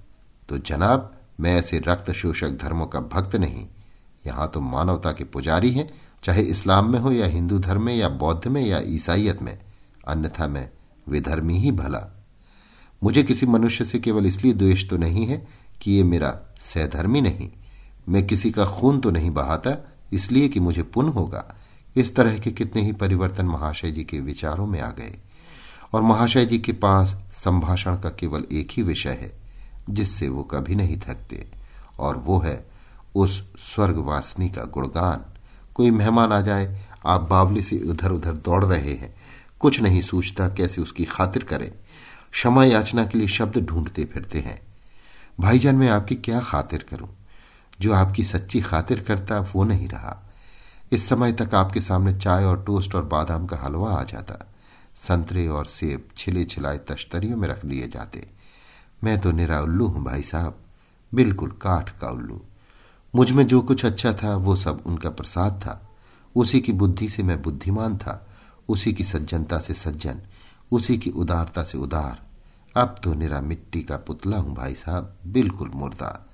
तो 0.48 0.58
जनाब, 0.58 1.14
मैं 1.40 1.56
ऐसे 1.56 1.78
रक्त 1.78 2.10
शोषक 2.12 2.50
धर्मों 2.50 2.86
का 2.86 3.00
भक्त 3.00 3.36
नहीं। 3.36 3.66
यहाँ 4.26 4.48
तो 4.48 4.60
मानवता 4.60 5.12
के 5.12 5.24
पुजारी 5.24 5.70
हैं, 5.70 5.90
चाहे 6.24 6.42
इस्लाम 6.42 6.92
में 6.92 6.98
हो 7.00 7.12
या 7.12 7.26
हिंदू 7.26 7.58
धर्म 7.58 7.82
में 7.82 7.96
या 7.96 8.08
बौद्ध 8.08 8.48
में 8.48 8.66
या 8.66 8.80
ईसाइत 8.84 9.42
में। 9.42 9.58
अन्यथा 10.08 10.48
मैं 10.48 10.70
विधर्मी 11.08 11.58
ही 11.58 11.70
भला। 11.72 12.13
मुझे 13.04 13.22
किसी 13.22 13.46
मनुष्य 13.46 13.84
से 13.84 13.98
केवल 13.98 14.26
इसलिए 14.26 14.52
द्वेष 14.52 14.88
तो 14.88 14.96
नहीं 14.96 15.26
है 15.26 15.36
कि 15.82 15.92
ये 15.92 16.02
मेरा 16.02 16.56
सहधर्मी 16.60 17.20
नहीं, 17.20 17.48
मैं 18.08 18.26
किसी 18.26 18.50
का 18.50 18.64
खून 18.66 19.00
तो 19.00 19.10
नहीं 19.10 19.30
बहाता, 19.30 19.76
इसलिए 20.12 20.48
कि 20.48 20.60
मुझे 20.60 20.82
पुण्य 20.82 21.10
होगा। 21.10 21.44
इस 21.96 22.14
तरह 22.16 22.38
के 22.38 22.50
कितने 22.50 22.82
ही 22.82 22.92
परिवर्तन 22.92 23.46
महाशय 23.46 23.90
जी 23.90 24.04
के 24.04 24.20
विचारों 24.20 24.66
में 24.66 24.80
आ 24.80 24.90
गए। 24.90 25.18
और 25.92 26.02
महाशय 26.02 26.46
जी 26.46 26.58
के 26.58 26.72
पास 26.72 27.14
संभाषण 27.34 27.96
का 27.96 28.10
केवल 28.10 28.44
एक 28.52 28.70
ही 28.70 28.82
विषय 28.82 29.18
है, 29.20 29.32
जिससे 29.90 30.28
वो 30.28 30.42
कभी 30.42 30.74
नहीं 30.74 30.96
थकते, 30.98 31.46
और 31.98 32.16
वो 32.16 32.38
है 32.38 32.66
उस 33.14 33.40
स्वर्गवासिनी 33.58 34.48
का 34.48 34.64
गुणगान। 34.64 35.24
कोई 35.74 35.90
मेहमान 35.90 36.32
आ 36.32 36.40
जाए, 36.40 36.80
आप 37.06 37.20
बावली 37.20 37.62
से 37.62 37.76
इधर 37.76 38.10
उधर 38.10 38.32
दौड़ 38.32 38.64
रहे 38.64 38.92
हैं, 38.92 39.14
कुछ 39.60 39.80
नहीं 39.82 40.00
सोचता 40.00 40.48
कैसे 40.48 40.80
उसकी 40.82 41.04
खातिर 41.04 41.44
करें। 41.44 41.70
क्षमा 42.34 42.64
याचना 42.64 43.04
के 43.04 43.18
लिए 43.18 43.28
शब्द 43.28 43.58
ढूंढते 43.58 44.04
फिरते 44.04 44.40
हैं। 44.40 44.60
भाईजान, 45.40 45.74
मैं 45.74 45.88
आपकी 45.88 46.14
क्या 46.14 46.40
खातिर 46.40 46.82
करूँ? 46.90 47.08
जो 47.80 47.92
आपकी 47.92 48.24
सच्ची 48.24 48.60
खातिर 48.60 49.00
करता, 49.00 49.40
वो 49.40 49.64
नहीं 49.64 49.88
रहा। 49.88 50.30
इस 50.92 51.08
समय 51.08 51.32
तक 51.32 51.54
आपके 51.54 51.80
सामने 51.80 52.18
चाय 52.18 52.44
और 52.44 52.64
टोस्ट 52.64 52.94
और 52.94 53.04
बादाम 53.04 53.46
का 53.46 53.56
हलवा 53.56 53.94
आ 53.94 54.04
जाता। 54.04 54.52
संतरे 54.96 55.48
और 55.48 55.66
सेब 55.66 56.08
छिले 56.16 56.44
छिलाए 56.44 56.78
तश्तरियों 56.78 57.36
में 57.36 57.48
रख 57.48 57.64
दिए 57.64 57.88
जाते। 57.88 58.28
मैं 59.04 59.20
तो 59.20 59.30
निरा 59.32 59.60
उल्लू 59.60 59.86
हूँ, 59.86 60.04
भाई 60.04 60.22
साहब। 60.22 60.58
बिल्कुल 61.14 61.50
काठ 61.50 61.98
का 61.98 62.08
उल्लू। 62.08 62.42
मुझमें 63.14 63.46
जो 63.46 63.60
कुछ 63.60 63.84
अच्छा 63.84 64.12
था, 64.12 64.36
वो 64.36 64.56
सब 64.56 64.82
उनका 64.86 65.10
प्रसाद 65.10 65.52
था। 65.52 65.96
उसी 66.36 66.60
की 66.60 66.72
बुद्धि 66.72 67.08
से 67.08 67.22
मैं 67.22 67.42
बुद्धिमान 67.42 67.96
था। 67.96 68.26
उसी 68.68 68.92
की 68.92 69.04
सज्जनता 69.04 69.58
से 69.58 69.74
सज्जन। 69.74 70.20
उसी 70.72 70.98
की 70.98 71.10
उदारता 71.10 71.62
से 71.62 71.78
उदार। 71.78 72.23
अब 72.76 72.96
तो 73.04 73.14
निरा 73.14 73.40
मिट्टी 73.40 73.82
का 73.82 73.96
पुतला 73.96 74.36
हूँ 74.36 74.54
भाई 74.54 74.74
साहब, 74.74 75.16
बिल्कुल 75.26 75.70
मुर्दा। 75.74 76.30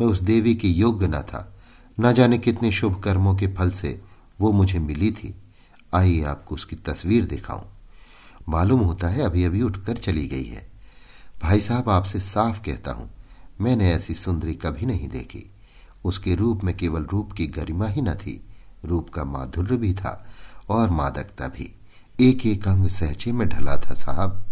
मैं 0.00 0.06
उस 0.06 0.20
देवी 0.20 0.54
के 0.54 0.68
योग्य 0.68 1.08
न 1.08 1.22
था। 1.22 1.54
न 2.00 2.12
जाने 2.12 2.38
कितने 2.38 2.72
शुभ 2.72 3.02
कर्मों 3.02 3.34
के 3.34 3.46
फल 3.46 3.70
से 3.70 4.02
वो 4.40 4.52
मुझे 4.52 4.78
मिली 4.78 5.10
थी। 5.10 5.34
आइए 5.94 6.22
आपको 6.22 6.54
उसकी 6.54 6.76
तस्वीर 6.76 7.24
दिखाऊँ। 7.24 7.68
मालूम 8.48 8.80
होता 8.80 9.08
है 9.08 9.22
अभी 9.22 9.44
अभी 9.44 9.62
उठकर 9.62 9.96
चली 9.96 10.26
गई 10.26 10.44
है। 10.44 10.70
भाई 11.42 11.60
साहब, 11.60 11.88
आपसे 11.88 12.20
साफ़ 12.20 12.62
कहता 12.62 12.90
हूँ, 12.92 13.10
मैंने 13.60 13.92
ऐसी 13.92 14.14
सुंदरी 14.14 14.54
कभी 14.54 14.86
नहीं 14.86 15.08
देखी। 15.08 15.50
उसके 16.04 16.34
रूप 16.34 16.64
में 16.64 16.76
केवल 16.76 17.02
रूप 17.02 17.32
की 17.32 17.46
गरिमा 17.46 17.86
ही 17.86 18.02
न 18.02 18.14
थी, 18.14 18.44
रूप 18.84 19.10
का 19.10 19.24
माधुर्य 19.24 19.76
भी 19.76 19.94
था 19.94 20.26
और 20.68 20.90
मादकता 20.90 21.48
भी। 21.48 21.74
एक 22.20 22.46
एक 22.46 22.68
अंग 22.68 22.88
सहचे 22.88 23.32
में 23.32 23.48
ढला 23.48 23.76
था 23.76 23.94
साहब। 23.94 24.44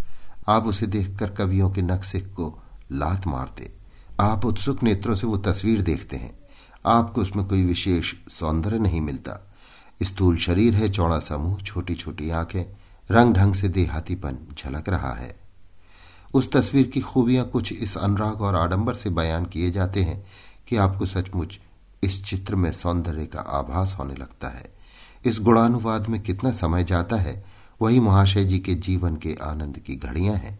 आप 0.48 0.66
उसे 0.66 0.86
देखकर 0.86 1.30
कवियों 1.30 1.70
के 1.70 1.82
नक्शे 1.82 2.20
को 2.20 2.62
लात 2.92 3.26
मारते। 3.26 3.72
आप 4.20 4.44
उत्सुक 4.44 4.82
नेत्रों 4.82 5.14
से 5.14 5.26
वो 5.26 5.36
तस्वीर 5.36 5.82
देखते 5.82 6.16
हैं। 6.16 6.38
आपको 6.86 7.20
उसमें 7.20 7.46
कोई 7.46 7.62
विशेष 7.64 8.14
सौंदर्य 8.30 8.78
नहीं 8.78 9.00
मिलता। 9.00 9.54
स्थूल 10.02 10.36
शरीर 10.36 10.74
है, 10.74 10.88
चौड़ा 10.88 11.18
समूह 11.18 11.58
छोटी 11.58 11.94
छोटी 11.94 12.30
आँखें, 12.30 12.64
रंग 13.10 13.34
ढंग 13.34 13.54
से 13.54 13.68
देहातीपन 13.68 14.38
झलक 14.58 14.88
रहा 14.88 15.12
है। 15.12 15.36
उस 16.34 16.52
तस्वीर 16.52 16.86
की 16.86 17.00
खूबियाँ 17.00 17.44
कुछ 17.44 17.72
इस 17.72 17.98
अनुराग 17.98 18.40
और 18.40 18.56
आडंबर 18.56 18.94
से 18.94 19.10
बयान 19.10 19.44
किए 19.44 19.70
जाते 19.70 20.02
हैं 20.02 20.26
कि 20.68 20.76
आपको 20.76 21.06
सचमुच 21.06 21.60
इस 22.02 22.24
चित्र 22.24 22.56
में 22.56 22.72
सौंदर्य 22.72 23.26
का 23.26 23.40
आभास 23.40 23.96
होने 23.98 24.14
लगता 24.14 24.48
है। 24.48 24.74
इस 25.24 25.38
गुणानुवाद 25.40 26.06
में 26.06 26.20
कितना 26.20 26.52
समय 26.52 26.84
जाता 26.84 27.16
है 27.16 27.44
वही 27.80 28.00
महाशय 28.00 28.44
जी 28.44 28.58
के 28.58 28.74
जीवन 28.74 29.16
के 29.16 29.34
आनंद 29.42 29.78
की 29.78 29.96
घड़ियाँ 29.96 30.34
हैं। 30.36 30.58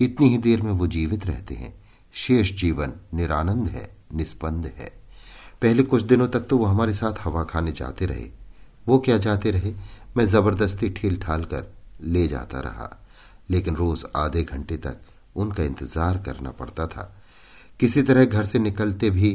इतनी 0.00 0.28
ही 0.28 0.38
देर 0.38 0.62
में 0.62 0.72
वो 0.72 0.86
जीवित 0.86 1.26
रहते 1.26 1.54
हैं। 1.54 1.74
शेष 2.14 2.52
जीवन 2.60 2.92
निरानंद 3.14 3.68
है 3.68 3.88
निस्पंद 4.14 4.66
है। 4.78 4.90
पहले 5.62 5.82
कुछ 5.82 6.02
दिनों 6.02 6.28
तक 6.28 6.40
तो 6.40 6.58
वो 6.58 6.64
हमारे 6.64 6.92
साथ 6.92 7.24
हवा 7.24 7.44
खाने 7.44 7.72
जाते 7.72 8.06
रहे। 8.06 8.28
वो 8.88 8.98
क्या 8.98 9.16
जाते 9.18 9.50
रहे? 9.50 9.74
मैं 10.16 10.24
ज़बरदस्ती 10.26 10.88
ठील 10.90 11.16
ठाल 11.16 11.44
कर 11.44 11.66
ले 12.02 12.26
जाता 12.28 12.60
रहा। 12.60 12.90
लेकिन 13.50 13.76
रोज 13.76 14.04
आधे 14.16 14.42
घंटे 14.42 14.76
तक 14.76 15.00
उनका 15.36 15.62
इंतज़ार 15.62 16.18
करना 16.18 16.50
पड़ता 16.50 16.86
था। 16.86 17.14
किसी 17.80 18.02
तरह 18.02 18.24
घर 18.24 18.46
से 18.46 18.58
निकलते 18.58 19.10
भी 19.10 19.30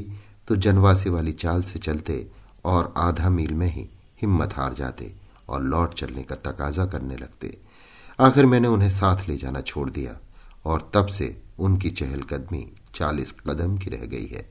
तो 0.48 0.56
जनवासी 0.56 1.10
वाली 1.10 1.32
चाल 1.34 1.62
से 1.64 1.80
चलते 1.80 2.26
और 2.66 2.94
आधा 2.98 3.30
मील 3.30 3.54
में 3.54 3.68
ही 3.68 3.88
हिम्मत 4.22 4.54
हार 4.54 4.74
जाते। 4.74 5.14
और 5.50 5.64
लौट 5.64 5.94
चलने 5.94 6.24
का 6.24 6.36
तकाजा 6.36 6.86
करने 6.86 7.18
लगते। 7.18 7.58
आखिर 8.20 8.46
मैंने 8.46 8.68
उन्हें 8.68 8.90
साथ 8.90 9.28
ले 9.30 9.38
जाना 9.38 9.62
छोड़ 9.62 9.90
दिया, 9.90 10.18
और 10.66 10.90
तब 10.94 11.08
से 11.08 11.42
उनकी 11.60 11.90
चहलकदमी 11.90 12.66
चालीस 12.96 13.32
कदम 13.48 13.78
की 13.78 13.90
रह 13.90 14.06
गई 14.06 14.26
है। 14.26 14.46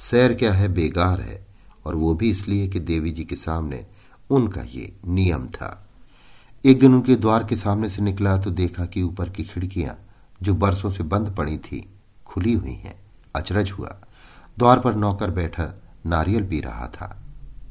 सैर 0.00 0.34
क्या 0.34 0.52
है? 0.52 0.68
बेगार 0.68 1.20
है, 1.20 1.46
और 1.86 1.94
वो 1.94 2.14
भी 2.14 2.30
इसलिए 2.30 2.68
कि 2.68 2.80
देवी 2.80 3.10
जी 3.10 3.24
के 3.24 3.36
सामने 3.36 3.86
उनका 4.30 4.62
ये 4.62 4.92
नियम 5.06 5.46
था। 5.46 5.88
एक 6.64 6.78
दिन 6.80 6.94
उनके 6.94 7.14
द्वार 7.16 7.44
के 7.44 7.56
सामने 7.56 7.88
से 7.88 8.02
निकला 8.02 8.36
तो 8.36 8.50
देखा 8.50 8.84
कि 8.84 9.02
ऊपर 9.02 9.28
की 9.28 9.44
खिड़कियाँ 9.44 9.94
जो 10.42 10.54
बरसों 10.54 10.90
से 10.90 11.04
बंद 11.04 11.34
पड़ी 11.36 11.56
थी, 11.58 11.88
खुली 12.26 12.52
हुई 12.52 12.74
हैं, 12.74 12.94
अचरज 13.34 13.70
हुआ। 13.70 13.96
द्वार 14.58 14.80
पर 14.80 14.94
नौकर 14.94 15.30
बैठा 15.30 15.72
नारियल 16.06 16.46
पी 16.46 16.60
रहा 16.60 16.86
था। 16.88 17.16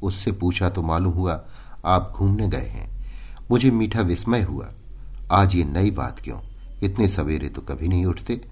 उससे 0.02 0.32
पूछा 0.32 0.68
तो 0.70 0.82
मालूम 0.82 1.12
हुआ 1.12 1.34
आप 1.88 2.12
घूमने 2.16 2.48
गए 2.48 2.66
हैं। 2.66 3.04
मुझे 3.50 3.70
मीठा 3.70 4.00
विस्मय 4.00 4.42
हुआ। 4.42 4.70
आज 5.32 5.54
ये 5.54 5.64
नई 5.64 5.90
बात 5.90 6.20
क्यों? 6.20 6.40
इतने 6.82 7.08
सवेरे 7.08 7.48
तो 7.48 7.60
कभी 7.60 7.88
नहीं 7.88 8.06
उठते। 8.06 8.48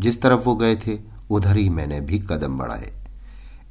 जिस 0.00 0.22
तरफ़ 0.22 0.40
वो 0.40 0.56
गए 0.56 0.76
थे, 0.76 0.98
उधर 1.30 1.56
ही 1.56 1.68
मैंने 1.68 2.00
भी 2.00 2.18
कदम 2.18 2.58
बढ़ाए। 2.58 2.92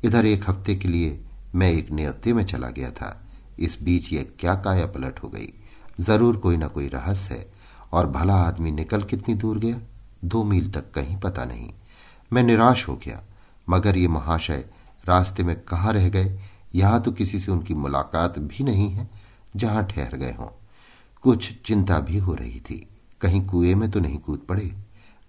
इधर 0.04 0.26
एक 0.26 0.50
हफ़्ते 0.50 0.76
के 0.76 0.88
लिए 0.88 1.24
मैं 1.56 1.72
एक 1.72 1.92
नियत्ते 1.92 2.34
में 2.34 2.46
चला 2.46 2.70
गया 2.70 2.92
था। 2.92 3.22
इस 3.60 3.84
बीच 3.84 4.14
ये 4.14 4.24
क्या 4.40 4.56
काया 4.56 4.86
पलट 4.86 5.20
हो 5.24 5.30
गई। 5.30 5.54
ज़रूर 6.00 6.38
कोई 6.38 6.58
ना 6.58 6.68
कोई 6.68 6.88
रहस्य 6.88 7.36
है। 7.36 7.52
और 7.92 8.08
भला 8.08 8.36
आदमी 8.36 8.72
निकल 8.72 9.02
कितनी 9.02 9.36
दूर 9.36 9.60
गया? 9.60 9.78
दो 10.26 10.44
मील 10.44 10.72
तक 10.72 10.92
कहीं 10.92 11.18
पता 11.18 11.46
नहीं। 11.46 11.70
मैं 12.34 12.44
निराश 12.44 12.88
हो 12.88 12.96
गया। 12.96 13.24
मगर 13.70 13.98
ये 13.98 14.08
महाशय 14.08 14.66
रास्ते 15.06 15.44
में 15.44 15.60
कहाँ 15.60 15.94
रह 15.94 16.10
गए? 16.10 16.40
यहाँ 16.76 17.02
तो 17.02 17.12
किसी 17.12 17.40
से 17.40 17.52
उनकी 17.52 17.74
मुलाकात 17.74 18.40
भी 18.40 18.64
नहीं 18.64 18.90
है, 18.90 19.10
जहाँ 19.56 19.86
ठहर 19.86 20.16
गए 20.16 20.34
हों। 20.34 20.48
कुछ 21.22 21.62
चिंता 21.66 22.00
भी 22.00 22.18
हो 22.18 22.34
रही 22.34 22.60
थी। 22.60 22.90
कहीं 23.22 23.46
कुएँ 23.48 23.76
में 23.76 23.92
तो 23.92 24.00
नहीं 24.00 24.18
कूद 24.18 24.40
पड़े। 24.40 24.76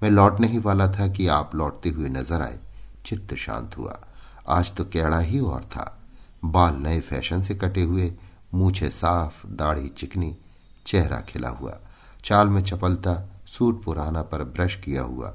मैं 0.02 0.10
लौटने 0.10 0.48
ही 0.48 0.58
वाला 0.58 0.88
था 0.88 1.08
कि 1.08 1.26
आप 1.26 1.54
लौटते 1.54 1.88
हुए 1.88 2.08
नज़र 2.08 2.42
आए। 2.42 2.58
चित्त 3.06 3.34
शांत 3.34 3.76
हुआ। 3.76 4.00
आज 4.48 4.74
तो 4.74 4.84
कैड़ा 4.84 5.18
ही 5.18 5.40
और 5.40 5.64
था। 5.64 6.02
बाल 6.44 6.74
नए 6.74 7.00
फ़ैशन 7.00 7.42
से 7.42 7.54
कटे 7.54 7.82
हुए, 7.82 8.12
मूछे 8.54 8.90
साफ़, 8.90 9.46
दाढ़ी 9.46 9.88
चिकनी, 9.88 10.36
चेहरा 10.86 11.20
खिला 11.20 11.48
हुआ। 11.48 11.78
चाल 12.24 12.48
में 12.48 12.62
चपलता, 12.62 13.42
सूट 13.46 13.84
पुराना 13.84 14.22
पर 14.22 14.44
ब्रश 14.44 14.76
किया 14.76 15.02
हुआ। 15.02 15.34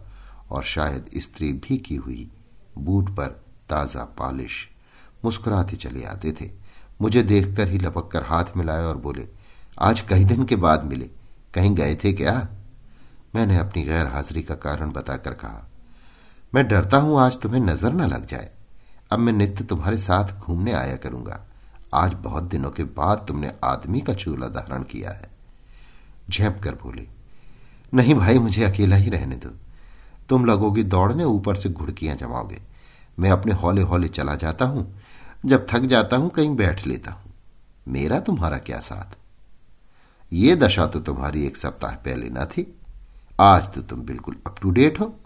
और 0.51 0.63
शायद 0.63 1.09
स्त्री 1.17 1.53
भी 1.53 1.77
की 1.77 1.95
हुई, 1.95 2.31
बूट 2.77 3.09
पर 3.09 3.27
ताज़ा 3.69 4.03
पॉलिश। 4.03 4.69
मुस्कुराते 5.23 5.77
चले 5.77 6.03
आते 6.03 6.31
थे। 6.31 6.49
मुझे 7.01 7.23
देखकर 7.23 7.69
ही 7.69 7.77
लपक 7.77 8.09
कर 8.11 8.23
हाथ 8.23 8.55
मिलाए 8.57 8.83
और 8.83 8.97
बोले, 8.97 9.27
आज 9.77 10.01
कई 10.01 10.23
दिन 10.23 10.43
के 10.43 10.55
बाद 10.57 10.83
मिले। 10.83 11.09
कहीं 11.53 11.73
गए 11.75 11.95
थे 11.95 12.11
क्या? 12.13 12.35
मैंने 13.35 13.57
अपनी 13.57 13.83
गैर 13.83 14.05
हाजिरी 14.05 14.43
का 14.43 14.55
कारण 14.57 14.91
बताकर 14.91 15.33
कहा, 15.33 15.65
मैं 16.53 16.67
डरता 16.67 16.97
हूँ 16.97 17.19
आज 17.19 17.39
तुम्हें 17.41 17.61
नज़र 17.61 17.93
न 17.93 18.09
लग 18.09 18.25
जाए। 18.25 18.49
अब 19.11 19.19
मैं 19.19 19.33
नित्य 19.33 19.63
तुम्हारे 19.63 19.97
साथ 19.97 20.31
घूमने 20.39 20.73
आया 20.73 20.95
करूँगा। 20.97 21.39
आज 21.93 22.13
बहुत 22.13 22.43
दिनों 22.43 22.69
के 22.71 22.83
बाद 22.83 23.25
तुमने 23.27 23.51
आदमी 23.63 24.01
का 24.01 24.13
चूल्हा 24.13 24.47
धारण 24.49 24.83
किया 24.83 25.11
है। 25.11 25.29
झेप 26.29 26.59
कर 26.63 26.75
बोले, 26.75 27.07
नहीं 27.93 28.13
भाई, 28.15 28.39
मुझे 28.39 28.63
अकेला 28.63 28.95
ही 28.95 29.09
रहने 29.09 29.35
दो। 29.35 29.49
तुम 30.29 30.45
लगोगी 30.45 30.83
दौड़ने 30.83 31.23
ऊपर 31.23 31.55
से 31.55 31.69
घुड़कियाँ 31.69 32.15
जमाओगे। 32.15 32.61
मैं 33.17 33.29
अपने 33.31 33.53
हौले 33.53 33.81
हौले 33.81 34.07
चला 34.07 34.35
जाता 34.35 34.65
हूँ। 34.65 34.85
जब 35.45 35.67
थक 35.69 35.79
जाता 35.79 36.17
हूँ, 36.17 36.29
कहीं 36.29 36.55
बैठ 36.55 36.87
लेता 36.87 37.11
हूँ। 37.11 37.33
मेरा 37.87 38.19
तुम्हारा 38.19 38.57
क्या 38.57 38.79
साथ? 38.79 39.17
ये 40.33 40.55
दशा 40.55 40.85
तो 40.85 40.99
तुम्हारी 40.99 41.45
एक 41.45 41.57
सप्ताह 41.57 41.95
पहले 41.95 42.29
ना 42.29 42.45
थी। 42.45 42.79
आज 43.41 43.73
तो 43.73 43.81
तुम 43.81 44.01
बिल्कुल 44.01 44.35
अप 44.47 44.55
टू 44.61 44.69
डेट 44.69 44.99
हो। 44.99 45.19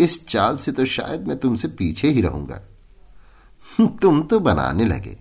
इस 0.00 0.26
चाल 0.26 0.56
से 0.56 0.72
तो 0.72 0.84
शायद 0.84 1.28
मैं 1.28 1.38
तुमसे 1.38 1.68
पीछे 1.68 2.10
ही 2.10 2.20
रहूँगा। 2.20 2.60
तुम 3.80 4.22
तो 4.22 4.40
बनाने 4.40 4.84
लगे। 4.84 5.18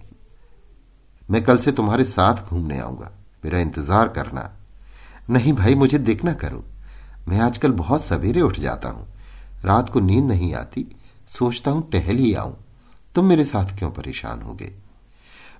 मैं 1.31 1.43
कल 1.43 1.57
से 1.57 1.71
तुम्हारे 1.71 2.03
साथ 2.03 2.35
घूमने 2.49 2.79
आऊँगा। 2.79 3.11
मेरा 3.45 3.59
इंतज़ार 3.59 4.07
करना। 4.07 4.51
नहीं 5.29 5.53
भाई, 5.53 5.75
मुझे 5.75 5.99
देखना 5.99 6.33
करो। 6.33 6.65
मैं 7.27 7.39
आजकल 7.39 7.71
बहुत 7.71 8.03
सवेरे 8.03 8.41
उठ 8.41 8.59
जाता 8.59 8.89
हूँ। 8.89 9.07
रात 9.63 9.89
को 9.89 9.99
नींद 9.99 10.25
नहीं 10.25 10.53
आती। 10.53 10.95
सोचता 11.29 11.71
हूँ 11.71 11.89
टहल 11.89 12.15
ही 12.15 12.33
आऊँ। 12.33 12.64
तुम 13.15 13.25
मेरे 13.25 13.45
साथ 13.45 13.77
क्यों 13.77 13.91
परेशान 13.91 14.41
हो 14.41 14.53
गए? 14.53 14.73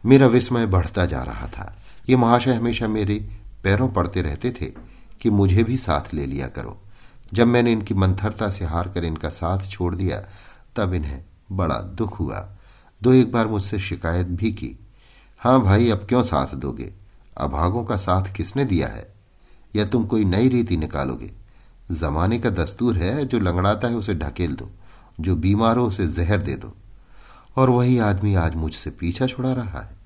मेरा 0.06 0.28
विस्मय 0.28 0.66
बढ़ता 0.66 1.06
जा 1.06 1.24
रहा 1.24 1.48
था। 1.48 1.78
ये 2.10 2.16
महाशय 2.16 2.54
हमेशा 2.54 2.88
मेरे 2.88 3.30
पैरों 3.64 3.90
पड़ते 3.90 4.22
रहते 4.22 4.52
थे 4.52 4.66
कि 5.22 5.30
मुझे 5.30 5.64
भी 5.64 5.78
साथ 5.78 6.14
ले 6.14 6.26
लिया 6.26 6.48
करो। 6.48 6.82
जब 7.34 7.48
मैंने 7.48 7.72
इनकी 7.72 7.94
मंथरता 7.94 8.50
से 8.50 8.66
हार 8.66 8.90
कर 8.90 9.06
इनका 9.06 9.30
साथ 9.30 9.68
छोड़ 9.70 9.96
दिया, 9.96 10.26
तब 10.76 10.94
इन्हें 10.94 11.26
बड़ा 11.52 11.76
दुख 11.76 12.20
हुआ। 12.20 12.50
दो 13.04 13.14
एक 13.14 13.32
बार 13.32 13.48
मुझसे 13.48 13.80
शिकायत 13.80 14.28
भी 14.28 14.52
की। 14.52 14.80
हाँ 15.40 15.62
भाई, 15.62 15.90
अब 15.90 15.98
क्यों 15.98 16.24
साथ 16.24 16.56
दोगे? 16.56 16.94
अभागों 17.38 17.84
का 17.84 17.98
साथ 17.98 18.34
किसने 18.34 18.66
दिया 18.66 18.88
है? 18.88 19.14
या 19.76 19.86
तुम 19.86 20.06
कोई 20.06 20.26
नई 20.26 20.50
रीति 20.50 20.78
निकालोगे? 20.78 21.32
जमाने 21.92 22.40
का 22.40 22.50
दस्तूर 22.50 22.98
है 22.98 23.26
जो 23.26 23.40
लंगड़ाता 23.40 23.88
है 23.88 23.96
उसे 23.96 24.14
ढकेल 24.14 24.56
दो। 24.56 24.70
जो 25.20 25.36
बीमार 25.36 25.78
हो 25.78 25.86
उसे 25.88 26.08
जहर 26.08 26.38
दे 26.42 26.54
दो। 26.54 26.74
और 27.56 27.70
वही 27.70 27.98
आदमी 28.00 28.36
आज 28.36 28.56
मुझसे 28.56 28.90
पीछा 28.90 29.28
छुड़ा 29.28 29.54
रहा 29.54 29.80
है। 29.80 29.98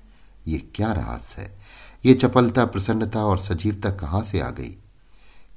ये 0.46 0.58
क्या 0.74 0.92
रहस्य 0.92 1.42
है? 1.42 1.58
ये 2.06 2.14
चपलता, 2.14 2.64
प्रसन्नता 2.64 3.24
और 3.24 3.38
सजीवता 3.38 3.90
कहाँ 3.90 4.22
से 4.22 4.40
आ 4.40 4.50
गई? 4.50 4.76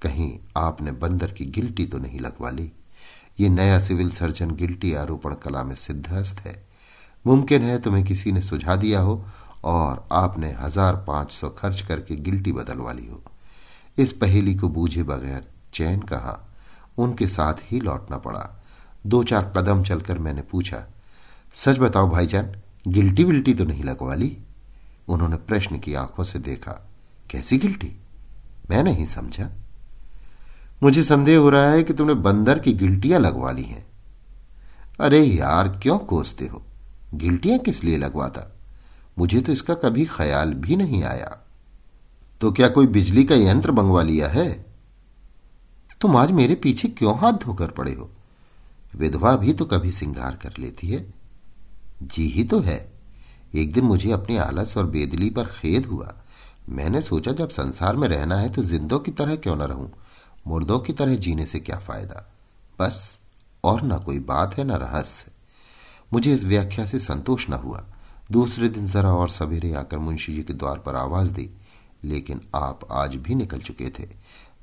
कहीं 0.01 0.39
आपने 0.57 0.91
बंदर 0.91 1.31
की 1.31 1.45
गिल्टी 1.45 1.85
तो 1.85 1.97
नहीं 1.97 2.19
लगवा 2.19 2.49
ली? 2.49 2.71
ये 3.39 3.49
नया 3.49 3.79
सिविल 3.79 4.09
सर्जन 4.11 4.51
गिल्टी 4.51 4.93
आरोपण 4.93 5.33
कला 5.33 5.63
में 5.63 5.75
सिद्धस्त 5.75 6.39
है। 6.39 6.55
मुमकिन 7.25 7.61
है 7.61 7.79
तुम्हें 7.81 8.03
किसी 8.05 8.31
ने 8.31 8.41
सुझा 8.41 8.75
दिया 8.75 8.99
हो 8.99 9.23
और 9.63 10.07
आपने 10.11 10.51
हज़ार 10.51 10.95
पाँच 11.07 11.31
सौ 11.31 11.49
खर्च 11.49 11.81
करके 11.81 12.15
गिल्टी 12.15 12.51
बदलवा 12.51 12.91
ली 12.91 13.05
हो। 13.07 13.21
इस 13.97 14.13
पहेली 14.13 14.55
को 14.55 14.69
बूझे 14.69 15.03
बगैर 15.03 15.47
चैन 15.73 16.01
कहा? 16.01 16.39
उनके 16.97 17.27
साथ 17.27 17.53
ही 17.63 17.79
लौटना 17.79 18.17
पड़ा। 18.17 18.49
दो 19.05 19.23
चार 19.23 19.51
कदम 19.57 19.83
चलकर 19.83 20.19
मैंने 20.19 20.41
पूछा 20.41 20.83
सच 21.53 21.77
बताओ 21.77 22.09
भाईजान, 22.09 22.55
गिल्टी 22.87 23.23
विल्टी 23.23 23.53
तो 23.53 23.63
नहीं 23.63 23.83
लगवा 23.83 24.15
ली? 24.15 24.37
उन्होंने 25.07 25.35
प्रश्न 25.35 25.79
की 25.79 25.93
आँखों 25.93 26.23
से 26.23 26.39
देखा, 26.39 26.89
कैसी 27.29 27.57
गिल्टी? 27.57 27.99
मैं 28.69 28.83
नहीं 28.83 29.05
समझा। 29.05 29.49
मुझे 30.83 31.03
संदेह 31.03 31.37
हो 31.37 31.49
रहा 31.49 31.69
है 31.69 31.83
कि 31.83 31.93
तुमने 31.93 32.13
बंदर 32.13 32.59
की 32.59 32.73
गिल्टियाँ 32.73 33.19
लगवा 33.19 33.51
ली 33.51 33.63
हैं। 33.63 33.87
अरे 34.99 35.19
यार, 35.19 35.67
क्यों 35.67 35.99
कोसते 35.99 36.47
हो? 36.47 36.63
गिल्टियाँ 37.13 37.59
किस 37.59 37.83
लिए 37.83 37.97
लगवाता? 37.97 38.51
मुझे 39.19 39.41
तो 39.41 39.51
इसका 39.51 39.73
कभी 39.73 40.05
ख्याल 40.05 40.53
भी 40.53 40.75
नहीं 40.75 41.03
आया। 41.03 41.39
तो 42.41 42.51
क्या 42.51 42.67
कोई 42.67 42.87
बिजली 42.87 43.23
का 43.23 43.35
यंत्र 43.35 43.71
मंगवा 43.71 44.03
लिया 44.03 44.27
है? 44.27 44.65
तुम 46.01 46.17
आज 46.17 46.31
मेरे 46.31 46.55
पीछे 46.55 46.87
क्यों 46.87 47.17
हाथ 47.17 47.33
धोकर 47.33 47.67
पड़े 47.67 47.93
हो? 47.93 48.09
विधवा 48.95 49.35
भी 49.35 49.53
तो 49.53 49.65
कभी 49.65 49.91
सिंगार 49.91 50.35
कर 50.35 50.53
लेती 50.59 50.87
है। 50.87 51.22
जी 52.03 52.27
ही 52.27 52.43
तो 52.43 52.59
है। 52.59 52.93
एक 53.55 53.73
दिन 53.73 53.85
मुझे 53.85 54.11
अपनी 54.11 54.37
आलस 54.37 54.77
और 54.77 54.85
बेदली 54.85 55.29
पर 55.29 55.43
खेद 55.45 55.85
हुआ। 55.85 56.13
मैंने 56.69 57.01
सोचा, 57.01 57.31
जब 57.31 57.49
संसार 57.49 57.95
में 57.95 58.07
रहना 58.07 58.35
है 58.35 58.49
तो 58.49 58.63
जिंदों 58.63 58.99
की 58.99 59.11
तरह 59.11 59.35
क्यों 59.35 59.55
न 59.55 59.59
रहूँ? 59.59 59.93
मुर्दों 60.47 60.79
की 60.79 60.93
तरह 60.93 61.15
जीने 61.15 61.45
से 61.45 61.59
क्या 61.59 61.77
फ़ायदा? 61.77 62.33
बस, 62.79 63.17
और 63.63 63.81
ना 63.81 63.97
कोई 63.97 64.19
बात 64.19 64.57
है, 64.57 64.63
ना 64.63 64.75
रहस्य। 64.75 65.31
मुझे 66.13 66.33
इस 66.33 66.43
व्याख्या 66.43 66.85
से 66.85 66.99
संतोष 66.99 67.49
न 67.49 67.53
हुआ। 67.53 67.85
दूसरे 68.31 68.69
दिन 68.69 68.85
जरा 68.85 69.13
और 69.13 69.29
सवेरे 69.29 69.73
आकर 69.73 69.97
मुंशी 69.97 70.35
जी 70.35 70.43
के 70.43 70.53
द्वार 70.53 70.79
पर 70.79 70.95
आवाज़ 70.95 71.33
दी। 71.33 71.49
लेकिन 72.03 72.41
आप 72.55 72.79
आज 72.91 73.15
भी 73.15 73.35
निकल 73.35 73.59
चुके 73.59 73.89
थे। 73.89 74.09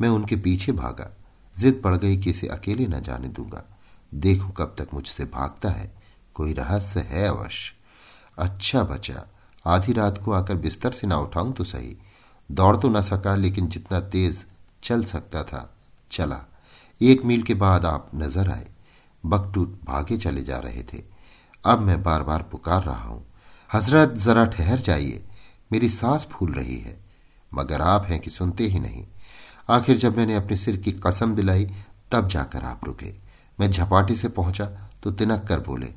मैं 0.01 0.09
उनके 0.09 0.37
पीछे 0.37 0.73
भागा। 0.73 1.17
जिद 1.59 1.81
पड़ 1.85 1.97
गई 1.97 2.17
कि 2.17 2.31
इसे 2.31 2.47
अकेले 2.49 2.87
न 2.87 3.01
जाने 3.01 3.29
दूँगा। 3.29 3.79
देखूँ 4.15 4.53
कब 4.53 4.75
तक 4.79 4.89
मुझसे 4.95 5.25
भागता 5.25 5.69
है। 5.69 6.00
कोई 6.41 6.53
रहस्य 6.53 7.01
है 7.01 7.27
अवश्य। 7.29 7.73
अच्छा 8.39 8.83
बचा। 8.83 9.27
आधी 9.65 9.93
रात 9.93 10.19
को 10.25 10.33
आकर 10.33 10.57
बिस्तर 10.57 10.93
से 10.93 11.07
ना 11.07 11.17
उठाऊं 11.17 11.53
तो 11.53 11.65
सही। 11.65 11.97
दौड़ 12.51 12.77
तो 12.77 12.89
न 12.89 13.03
सका, 13.03 13.35
लेकिन 13.37 13.67
जितना 13.69 14.01
तेज 14.01 14.45
चल 14.83 15.05
सकता 15.05 15.43
था, 15.43 15.75
चला। 16.11 16.41
एक 17.01 17.25
मील 17.25 17.43
के 17.43 17.55
बाद 17.55 17.85
आप 17.85 18.11
नज़र 18.15 18.51
आए। 18.51 18.67
बकटूट 19.25 19.79
भागे 19.85 20.19
चले 20.19 20.43
जा 20.43 20.59
रहे 20.59 20.83
थे। 20.83 21.03
अब 21.65 21.79
मैं 21.79 22.03
बार 22.03 22.23
बार 22.23 22.43
पुकार 22.43 22.83
रहा 22.83 23.03
हूँ। 23.03 23.25
हज़रत, 23.71 24.11
जरा 24.11 24.45
ठहर 24.45 24.81
जाइए। 24.81 25.25
मेरी 25.73 25.89
सांस 25.89 26.25
फूल 26.25 26.53
रही 26.53 26.79
है। 26.79 26.99
मगर 27.53 27.83
आप 27.83 28.07
हैं 28.07 28.21
कि 28.21 28.31
सुनते 28.31 28.65
ही 28.65 28.81
नहीं। 28.81 29.07
आखिर 29.71 29.99
जब 29.99 30.17
मैंने 30.17 30.35
अपने 30.35 30.57
सिर 30.57 30.77
की 30.77 30.93
कसम 31.07 31.35
दिलाई, 31.35 31.67
तब 32.11 32.29
जाकर 32.29 32.65
आप 32.65 32.85
रुके। 32.85 33.15
मैं 33.59 33.71
झपाटी 33.71 34.17
से 34.17 34.29
पहुँचा 34.29 34.65
तो 35.03 35.11
तिनक 35.11 35.45
कर 35.45 35.61
बोले 35.61 35.95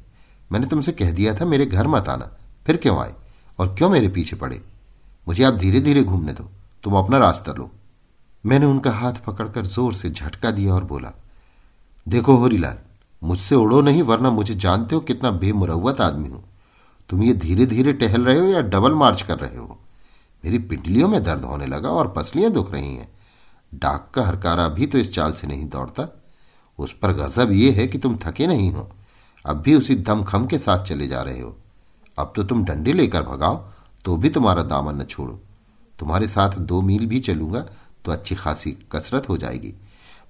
मैंने 0.52 0.68
तुमसे 0.68 0.92
कह 0.92 1.12
दिया 1.12 1.34
था 1.34 1.46
मेरे 1.46 1.66
घर 1.66 1.88
मत 1.88 2.10
आना। 2.10 2.30
फिर 2.66 2.78
क्यों 2.78 2.98
आए? 3.00 3.14
और 3.60 3.76
क्यों 3.76 3.90
मेरे 3.90 4.08
पीछे 4.10 4.36
पड़े? 4.36 4.62
मुझे 5.28 5.44
आप 5.44 5.54
धीरे 5.54 5.80
धीरे 5.80 6.04
घूमने 6.04 6.34
दो। 6.34 6.50
तुम 6.84 6.94
अपना 6.94 7.18
रास्ता 7.18 7.52
लो। 7.52 7.72
मैंने 8.46 8.66
उनका 8.66 8.92
हाथ 8.92 9.14
पकड़कर 9.14 9.66
ज़ोर 9.66 9.94
से 9.94 10.10
झटका 10.10 10.52
दिया 10.52 10.74
और 10.74 10.84
बोला, 10.84 11.12
देखो 12.08 12.36
होरीलाल, 12.36 12.78
मुझसे 13.24 13.56
उड़ो 13.56 13.82
नहीं, 13.82 14.04
वरना 14.04 14.30
मुझे 14.30 14.56
जानते 14.56 14.96
हो 14.96 15.02
कितना 15.02 15.32
बेमुरवत 15.32 16.02
आदमी 16.02 16.30
हूँ। 16.30 16.44
तुम 17.10 17.24
ये 17.24 17.34
धीरे 17.34 17.66
धीरे 17.66 17.94
टहल 17.94 18.26
रहे 18.26 18.40
हो 18.40 18.46
या 18.46 18.62
डबल 18.62 18.94
मार्च 18.94 19.22
कर 19.22 19.38
रहे 19.38 19.58
हो? 19.58 19.80
मेरी 20.46 20.60
पिंडलियों 20.60 21.08
में 21.08 21.24
दर्द 21.24 21.42
होने 21.42 21.66
लगा 21.66 21.90
और 21.90 22.08
पसलियाँ 22.08 22.52
दुख 22.52 22.72
रही 22.72 22.96
हैं। 22.96 23.12
डाक 23.74 24.12
का 24.14 24.24
हरकारा 24.24 24.68
भी 24.68 24.88
तो 24.88 24.98
इस 24.98 25.14
चाल 25.14 25.34
से 25.34 25.48
नहीं 25.48 25.70
दौड़ता। 25.70 26.22
उस 26.80 26.96
पर 27.02 27.12
गजब 27.12 27.52
यह 27.52 27.76
है 27.76 27.88
कि 27.88 27.98
तुम 27.98 28.18
थके 28.18 28.48
नहीं 28.48 28.72
हो। 28.72 28.90
अब 29.46 29.62
भी 29.62 29.76
उसी 29.76 29.96
दमखम 29.98 30.46
के 30.48 30.58
साथ 30.60 30.84
चले 30.86 31.08
जा 31.08 31.22
रहे 31.22 31.40
हो। 31.40 31.56
अब 32.18 32.34
तो 32.36 32.44
तुम 32.44 32.64
डंडे 32.66 32.94
लेकर 32.94 33.24
भगाओ 33.24 33.56
तो 34.06 34.16
भी 34.18 34.30
तुम्हारा 34.30 34.64
दामन 34.64 35.02
न 35.02 35.04
छोड़ो। 35.04 35.40
तुम्हारे 36.00 36.28
साथ 36.28 36.58
दो 36.60 36.82
मील 36.82 37.06
भी 37.06 37.20
चलूँगा 37.20 37.66
तो 38.06 38.12
अच्छी 38.12 38.36
खासी 38.36 38.72
कसरत 38.92 39.30
हो 39.30 39.38
जाएगी। 39.38 39.74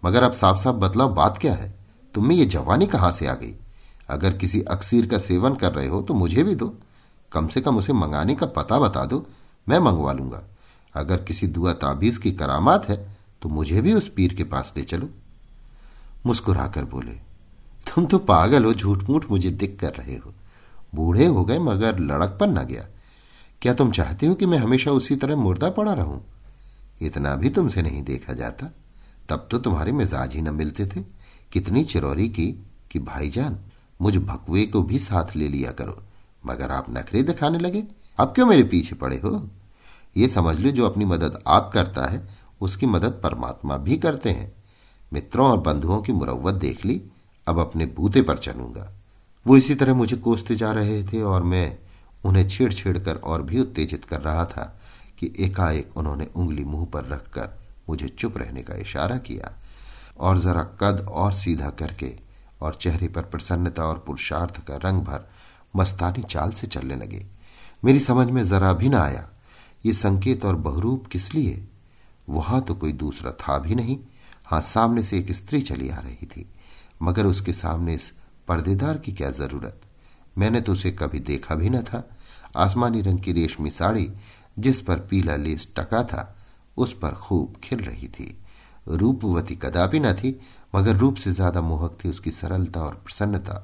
मगर 0.04 0.24
अब 0.24 0.32
साफ़ 0.34 0.58
साफ़ 0.58 0.76
बतलाओ, 0.76 1.10
बात 1.10 1.38
क्या 1.38 1.54
है? 1.54 1.74
तुम 2.16 2.28
में 2.28 2.36
ये 2.36 2.46
जवानी 2.46 2.88
कहाँ 2.88 3.12
से 3.12 3.28
आ 3.28 3.34
गई? 3.34 3.54
अगर 4.10 4.34
किसी 4.34 4.62
अक्सीर 4.62 5.06
का 5.08 5.18
सेवन 5.18 5.56
कर 5.56 5.72
रहे 5.72 5.88
हो 5.88 6.02
तो 6.02 6.14
मुझे 6.14 6.44
भी 6.44 6.56
दो। 6.56 6.74
कम 7.32 7.48
से 7.48 7.62
कम 7.62 7.78
उसे 7.78 7.94
मंगाने 7.94 8.36
का 8.36 8.46
पता 8.48 8.80
बता 8.80 9.06
दो, 9.06 9.26
मैं 9.68 9.80
मंगवा 9.80 10.14
लूँगा। 10.14 10.44
अगर 10.96 11.24
किसी 11.24 11.48
दुआ 11.48 11.74
ताबीज 11.74 12.18
की 12.18 12.32
करामात 12.32 12.90
है 12.90 12.98
तो 13.42 13.50
मुझे 13.50 13.82
भी 13.82 13.94
उस 13.94 14.10
पीर 14.10 14.34
के 14.34 14.44
पास 14.46 14.74
ले 14.78 14.84
चलो। 14.84 15.10
मुस्कुराकर 16.26 16.86
बोले 16.86 17.18
तुम 17.88 18.06
तो 18.06 18.18
पागल 18.18 18.66
हो 18.66 18.74
झूठ 18.74 19.10
मूठ 19.10 19.26
मुझे 19.32 19.50
दिख 19.50 19.78
कर 19.80 19.94
रहे 19.94 20.16
हो। 20.16 20.34
बूढ़े 20.96 21.26
हो 21.26 21.46
गए, 21.46 21.60
मगर 21.60 22.00
लड़कपन 22.00 22.50
न 22.50 22.64
गया। 22.64 22.86
क्या 23.62 23.74
तुम 23.74 23.92
चाहते 23.92 24.26
हो 24.26 24.36
कि 24.36 24.46
मैं 24.46 24.58
हमेशा 24.58 24.92
उसी 24.92 25.16
तरह 25.16 25.36
मुर्दा 25.36 25.70
पड़ा 25.70 25.94
रहूँ? 25.94 26.26
इतना 27.02 27.36
भी 27.36 27.50
तुमसे 27.50 27.82
नहीं 27.82 28.04
देखा 28.04 28.34
जाता। 28.34 28.68
तब 29.30 29.48
तो 29.52 29.60
तुम्हारे 29.60 29.92
मिजाज 29.92 30.36
ही 30.36 30.42
न 30.42 30.50
मिलते 30.50 30.86
थे। 30.86 31.04
कितनी 31.52 31.84
चिरौरी 31.84 32.30
की 32.30 32.66
कि, 32.92 33.00
भाईजान, 33.00 33.60
मुझ 34.02 34.18
भकवे 34.18 34.66
को 34.66 34.84
भी 34.84 35.00
साथ 35.00 35.36
ले 35.36 35.48
लिया 35.48 35.72
करो, 35.72 36.04
मगर 36.46 36.72
आप 36.72 36.86
नखरे 36.90 37.24
दिखाने 37.24 37.58
लगे। 37.58 37.84
अब 38.18 38.28
क्यों 38.28 38.46
मेरे 38.46 38.64
पीछे 38.64 38.96
पड़े 38.96 39.18
हो? 39.18 39.50
ये 40.18 40.28
समझ 40.28 40.60
लो, 40.60 40.72
जो 40.72 40.86
अपनी 40.86 41.06
मदद 41.06 41.44
आप 41.48 41.72
करता 41.74 42.06
है, 42.06 42.28
उसकी 42.62 42.86
मदद 42.86 43.20
परमात्मा 43.24 43.78
भी 43.78 43.98
करते 43.98 44.30
हैं। 44.30 44.54
मित्रों 45.14 45.48
और 45.48 45.58
बंधुओं 45.58 46.02
की 46.02 46.12
मुरवत 46.12 46.54
देख 46.54 46.86
ली 46.86 47.02
अब 47.48 47.60
अपने 47.60 47.86
बूते 47.86 48.22
पर 48.22 48.38
चलूँगा। 48.38 48.92
वो 49.46 49.58
इसी 49.58 49.76
तरह 49.76 49.94
मुझे 49.94 50.18
कोसते 50.18 50.56
जा 50.56 50.72
रहे 50.72 51.04
थे 51.04 51.22
और 51.22 51.44
मैं 51.44 51.78
उन्हें 52.26 52.48
छेड़ 52.50 52.74
छेड़ 52.74 52.98
कर 52.98 53.16
और 53.16 53.42
भी 53.42 53.60
उत्तेजित 53.60 54.06
कर 54.06 54.22
रहा 54.22 54.46
था 54.46 54.64
कि 55.20 55.34
एकाएक 55.40 55.98
उन्होंने 55.98 56.28
उंगली 56.36 56.64
मुँह 56.64 56.86
पर 56.86 57.06
रखकर 57.06 57.50
मुझे 57.90 58.08
चुप 58.10 58.38
रहने 58.38 58.62
का 58.62 58.76
इशारा 58.76 59.18
किया 59.18 59.52
और 60.20 60.38
जरा 60.38 60.64
कद 60.82 61.06
और 61.12 61.34
सीधा 61.34 61.70
करके 61.70 62.14
और 62.62 62.76
चेहरे 62.76 63.08
पर 63.08 63.22
प्रसन्नता 63.22 63.84
और 63.84 64.04
पुरुषार्थ 64.08 64.64
का 64.66 64.76
रंग 64.76 65.02
भर 65.02 65.28
मस्तानी 65.76 66.24
चाल 66.24 66.52
से 66.52 66.68
चलने 66.68 66.96
लगे। 66.96 67.26
मेरी 67.84 68.00
समझ 68.00 68.28
में 68.28 68.44
जरा 68.44 68.74
भी 68.74 68.90
ना 68.90 69.02
आया, 69.02 69.28
ये 69.86 69.94
संकेत 69.94 70.46
और 70.46 70.56
बहुरूप 70.56 71.08
किस 71.08 71.34
लिए? 71.36 71.68
वहाँ 72.30 72.62
तो 72.62 72.76
कोई 72.76 72.92
दूसरा 72.92 73.32
था 73.32 73.58
भी 73.58 73.76
नहीं। 73.76 73.98
हाँ 74.46 74.62
सामने 74.62 75.04
से 75.04 75.18
एक 75.18 75.32
स्त्री 75.32 75.62
चली 75.62 75.90
आ 75.90 76.00
रही 76.00 76.26
थी। 76.26 76.50
मगर 77.04 77.26
उसके 77.26 77.54
सामने 77.54 77.94
इस 77.94 78.12
पर्देदार 78.48 78.98
की 78.98 79.12
क्या 79.12 79.30
ज़रूरत? 79.32 79.82
मैंने 80.38 80.62
तो 80.62 80.72
उसे 80.72 80.92
कभी 80.92 81.20
देखा 81.20 81.56
भी 81.56 81.70
न 81.70 81.82
था। 81.82 82.04
आसमानी 82.56 83.02
रंग 83.02 83.20
की 83.20 83.32
रेशमी 83.32 83.72
साड़ी, 83.72 84.12
जिस 84.60 84.82
पर 84.82 85.00
पीला 85.00 85.36
लेस 85.36 85.68
टका 85.78 86.04
था, 86.04 86.36
उस 86.78 86.94
पर 86.94 87.16
खूब 87.16 87.56
खिल 87.64 87.80
रही 87.80 88.08
थी। 88.08 88.38
रूपवती 88.88 89.56
कदापि 89.56 90.00
न 90.00 90.14
थी, 90.14 90.40
मगर 90.76 90.96
रूप 90.96 91.16
से 91.16 91.32
ज़्यादा 91.32 91.62
मोहक 91.62 91.98
थी 92.04 92.10
उसकी 92.10 92.32
सरलता 92.32 92.82
और 92.82 92.94
प्रसन्नता। 92.96 93.62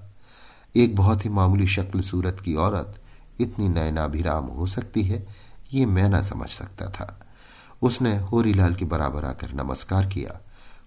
एक 0.75 0.95
बहुत 0.95 1.25
ही 1.25 1.29
मामूली 1.29 1.67
शक्ल 1.67 2.01
सूरत 2.01 2.41
की 2.45 2.55
औरत 2.55 2.99
इतनी 3.39 3.67
नयनाभिराम 3.69 4.45
हो 4.45 4.67
सकती 4.67 5.03
है, 5.03 5.25
ये 5.73 5.85
मैं 5.85 6.07
ना 6.09 6.21
समझ 6.21 6.49
सकता 6.49 6.89
था। 6.89 7.19
उसने 7.81 8.17
होरीलाल 8.17 8.75
के 8.75 8.85
बराबर 8.85 9.25
आकर 9.25 9.53
नमस्कार 9.53 10.05
किया। 10.05 10.39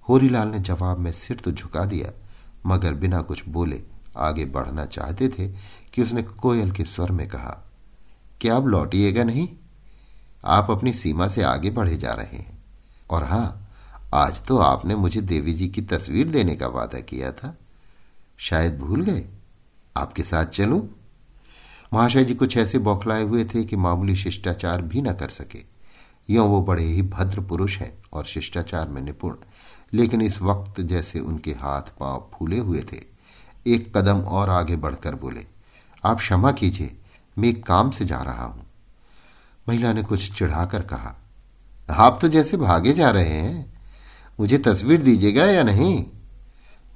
होरीलाल 0.09 0.49
ने 0.49 0.61
जवाब 0.61 0.99
में 0.99 1.13
सिर 1.13 1.37
तो 1.37 1.53
झुका 1.53 1.85
दिया। 1.85 2.11
मगर 2.67 2.95
बिना 2.95 3.23
कुछ 3.23 3.49
बोले 3.49 3.83
आगे 4.17 4.45
बढ़ना 4.45 4.85
चाहते 4.85 5.29
थे 5.29 5.49
कि 5.95 6.03
उसने 6.03 6.23
कोयल 6.23 6.73
के 6.73 6.85
स्वर 6.85 7.11
में 7.11 7.29
कहा, 7.29 7.71
क्या 8.41 8.57
अब 8.57 8.67
लौटिएगा 8.67 9.25
नहीं? 9.25 9.49
आप 10.45 10.71
अपनी 10.71 10.93
सीमा 10.93 11.29
से 11.29 11.43
आगे 11.43 11.71
बढ़े 11.71 11.97
जा 11.97 12.13
रहे 12.13 12.37
हैं। 12.37 12.65
और 13.11 13.25
हाँ, 13.25 13.69
आज 14.15 14.47
तो 14.47 14.59
आपने 14.59 14.95
मुझे 14.95 15.21
देवी 15.21 15.55
जी 15.55 15.69
की 15.69 15.83
तस्वीर 15.83 16.29
देने 16.29 16.57
का 16.57 16.67
वादा 16.67 17.01
किया 17.01 17.33
था। 17.33 17.59
शायद 18.39 18.79
भूल 18.79 19.03
गए। 19.03 19.25
आपके 19.97 20.23
साथ 20.23 20.45
चलूँ? 20.45 20.89
महाशय 21.93 22.25
जी 22.25 22.35
कुछ 22.35 22.57
ऐसे 22.57 22.79
बौखलाए 22.79 23.23
हुए 23.23 23.45
थे 23.45 23.65
कि 23.65 23.77
मामूली 23.77 24.17
शिष्टाचार 24.17 24.83
भी 24.83 25.03
न 25.03 25.13
कर 25.13 25.29
सके। 25.29 25.65
यो 26.31 26.45
वो 26.45 26.63
बड़े 26.63 26.85
ही 26.85 27.03
भद्र 27.03 27.41
पुरुष 27.41 27.79
हैं 27.79 28.03
और 28.13 28.25
शिष्टाचार 28.25 28.89
में 28.89 29.03
निपुण। 29.03 29.35
लेकिन 29.93 30.21
इस 30.21 30.41
वक्त 30.43 30.81
जैसे 30.81 31.21
उनके 31.21 31.51
हाथ 31.53 31.91
पाँव 32.01 32.31
फूले 32.35 32.59
हुए 32.59 32.83
थे, 32.93 33.01
एक 33.67 33.97
कदम 33.97 34.21
और 34.21 34.51
आगे 34.51 34.77
बढ़कर 34.77 35.15
बोले, 35.15 35.47
आप 36.05 36.19
क्षमा 36.19 36.53
कीजिए, 36.53 36.97
मैं 37.37 37.49
एक 37.49 37.65
काम 37.67 37.91
से 37.91 38.05
जा 38.05 38.19
रहा 38.19 38.45
हूँ। 38.45 38.67
महिला 39.67 39.93
ने 39.93 40.03
कुछ 40.03 40.33
चिढ़ाकर 40.33 40.83
कहा, 40.83 41.15
आप 41.89 42.19
तो 42.23 42.29
जैसे 42.29 42.57
भागे 42.57 42.93
जा 42.93 43.11
रहे 43.11 43.29
हैं, 43.29 43.73
मुझे 44.39 44.59
तस्वीर 44.59 45.03
दीजिएगा 45.03 45.45
या 45.45 45.63
नहीं? 45.63 46.05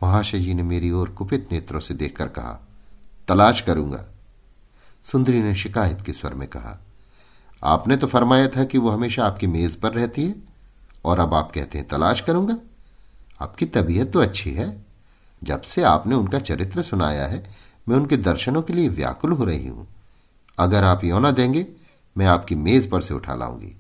महाशय 0.03 0.41
जी 0.41 0.55
ने 0.55 0.63
मेरी 0.63 0.91
ओर 0.91 1.09
कुपित 1.09 1.49
नेत्रों 1.53 1.81
से 1.81 1.95
देखकर 1.95 2.29
कहा, 2.29 2.61
तलाश 3.29 3.61
करूँगा। 3.61 4.05
सुंदरी 5.05 5.43
ने 5.43 5.55
शिकायत 5.55 6.01
के 6.01 6.13
स्वर 6.13 6.35
में 6.35 6.49
कहा, 6.49 6.79
आपने 7.63 7.97
तो 7.97 8.07
फरमाया 8.07 8.49
था 8.49 8.65
कि 8.65 8.79
वो 8.79 8.91
हमेशा 8.91 9.27
आपकी 9.27 9.47
मेज 9.47 9.77
पर 9.77 9.93
रहती 9.93 10.25
है, 10.25 10.35
और 11.05 11.21
अब 11.21 11.35
आप 11.35 11.51
कहते 11.53 11.79
हैं, 11.79 11.87
तलाश 11.89 12.21
करूँगा? 12.21 12.57
आपकी 13.41 13.67
तबीयत 13.67 14.13
तो 14.13 14.21
अच्छी 14.21 14.51
है। 14.51 14.87
जब 15.43 15.63
से 15.63 15.83
आपने 15.83 16.15
उनका 16.15 16.39
चरित्र 16.39 16.83
सुनाया 16.83 17.27
है, 17.27 17.43
मैं 17.89 17.97
उनके 17.97 18.17
दर्शनों 18.17 18.63
के 18.63 18.73
लिए 18.73 18.89
व्याकुल 18.89 19.33
हो 19.33 19.45
रही 19.45 19.67
हूँ। 19.69 19.87
अगर 20.59 20.85
आप 20.85 21.05
यो 21.05 21.19
ना 21.19 21.31
देंगे, 21.31 21.67
मैं 22.17 22.27
आपकी 22.27 22.55
मेज 22.55 22.91
पर 22.91 23.01
से 23.01 23.15
उठा 23.15 23.35
लाऊँगी। 23.35 23.75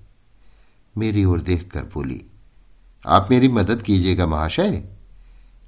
मेरी 0.97 1.25
ओर 1.25 1.41
देखकर 1.41 1.85
बोली, 1.85 2.25
आप 3.05 3.29
मेरी 3.31 3.49
मदद 3.49 3.83
कीजिएगा 3.83 4.27
महाशय। 4.27 4.83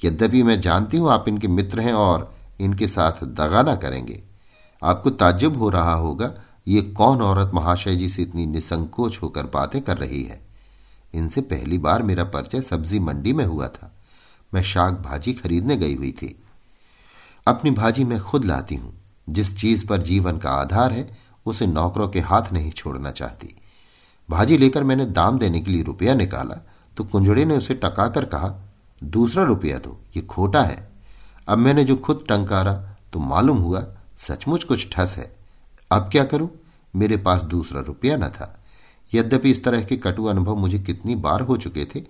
यद्यपि 0.04 0.42
मैं 0.42 0.60
जानती 0.60 0.96
हूँ 0.96 1.10
आप 1.10 1.28
इनके 1.28 1.48
मित्र 1.48 1.80
हैं 1.80 1.92
और 1.92 2.32
इनके 2.60 2.88
साथ 2.88 3.24
दगा 3.24 3.62
ना 3.62 3.74
करेंगे। 3.76 4.22
आपको 4.82 5.10
ताज्जुब 5.10 5.56
हो 5.56 5.68
रहा 5.68 5.92
होगा, 5.92 6.32
ये 6.68 6.82
कौन 6.82 7.22
औरत 7.22 7.50
महाशय 7.54 7.96
जी 7.96 8.08
से 8.08 8.22
इतनी 8.22 8.46
निसंकोच 8.46 9.18
होकर 9.22 9.46
बातें 9.46 9.80
कर 9.82 9.98
रही 9.98 10.22
है? 10.22 10.40
इनसे 11.14 11.40
पहली 11.40 11.78
बार 11.78 12.02
मेरा 12.02 12.24
परिचय 12.24 12.62
सब्ज़ी 12.62 12.98
मंडी 12.98 13.32
में 13.32 13.44
हुआ 13.44 13.68
था। 13.68 13.92
मैं 14.54 14.62
शाक 14.62 14.94
भाजी 14.94 15.32
खरीदने 15.32 15.76
गई 15.76 15.94
हुई 15.94 16.12
थी। 16.12 16.42
अपनी 17.46 17.70
भाजी 17.70 18.04
मैं 18.04 18.20
खुद 18.20 18.44
लाती 18.44 18.74
हूँ। 18.74 18.94
जिस 19.28 19.58
चीज़ 19.58 19.86
पर 19.86 20.02
जीवन 20.02 20.38
का 20.38 20.50
आधार 20.50 20.92
है, 20.92 21.18
उसे 21.46 21.66
नौकरों 21.66 22.08
के 22.08 22.20
हाथ 22.20 22.42
नहीं 22.52 22.70
छोड़ना 22.70 23.10
चाहती। 23.10 23.56
भाजी 24.30 24.58
लेकर 24.58 24.84
मैंने 24.84 25.06
दाम 25.06 25.38
देने 25.38 25.60
के 25.60 25.70
लिए 25.70 25.82
रुपया 25.82 26.14
निकाला 26.14 26.66
तो 26.96 27.04
कुंजड़े 27.04 27.44
ने 27.44 27.56
उसे 27.56 27.74
टकाकर 27.74 28.24
कहा, 28.24 28.54
दूसरा 29.04 29.42
रुपया 29.42 29.78
दो, 29.78 30.00
ये 30.16 30.22
खोटा 30.22 30.62
है। 30.62 30.88
अब 31.48 31.58
मैंने 31.58 31.84
जो 31.84 31.96
खुद 31.96 32.24
टंकारा 32.28 32.96
तो 33.12 33.18
मालूम 33.18 33.58
हुआ, 33.58 33.86
सचमुच 34.18 34.64
कुछ 34.64 34.88
ठस 34.92 35.14
है। 35.18 35.36
अब 35.90 36.08
क्या 36.12 36.24
करूँ? 36.24 36.50
मेरे 36.96 37.16
पास 37.16 37.42
दूसरा 37.42 37.80
रुपया 37.80 38.16
न 38.16 38.28
था। 38.28 38.57
यद्यपि 39.12 39.50
इस 39.50 39.62
तरह 39.64 39.82
के 39.82 39.96
कटु 39.98 40.24
अनुभव 40.26 40.56
मुझे 40.56 40.78
कितनी 40.80 41.14
बार 41.16 41.40
हो 41.40 41.56
चुके 41.56 41.84
थे, 41.84 42.02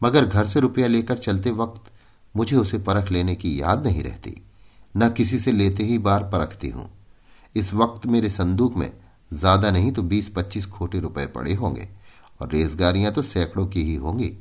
मगर 0.00 0.24
घर 0.24 0.46
से 0.46 0.60
रुपया 0.60 0.86
लेकर 0.86 1.18
चलते 1.18 1.50
वक्त 1.52 1.90
मुझे 2.34 2.56
उसे 2.56 2.78
परख 2.80 3.10
लेने 3.12 3.34
की 3.34 3.60
याद 3.60 3.86
नहीं 3.86 4.02
रहती। 4.02 4.34
न 4.94 5.08
किसी 5.10 5.38
से 5.38 5.52
लेते 5.52 5.84
ही 5.84 5.98
बार 6.00 6.22
परखती 6.24 6.68
हूँ। 6.68 6.90
इस 7.54 7.72
वक्त 7.74 8.06
मेरे 8.06 8.30
संदूक 8.30 8.76
में 8.76 8.90
ज़्यादा 9.30 9.70
नहीं 9.70 9.92
तो 9.92 10.02
बीस 10.04 10.28
पच्चीस 10.28 10.66
खोटे 10.66 11.00
रुपए 11.00 11.26
पड़े 11.26 11.54
होंगे, 11.54 11.88
और 12.40 12.50
रेजगारियाँ 12.50 13.12
तो 13.12 13.22
सैकड़ों 13.22 13.66
की 13.66 13.82
ही 13.82 13.94
होंगी। 13.96 14.32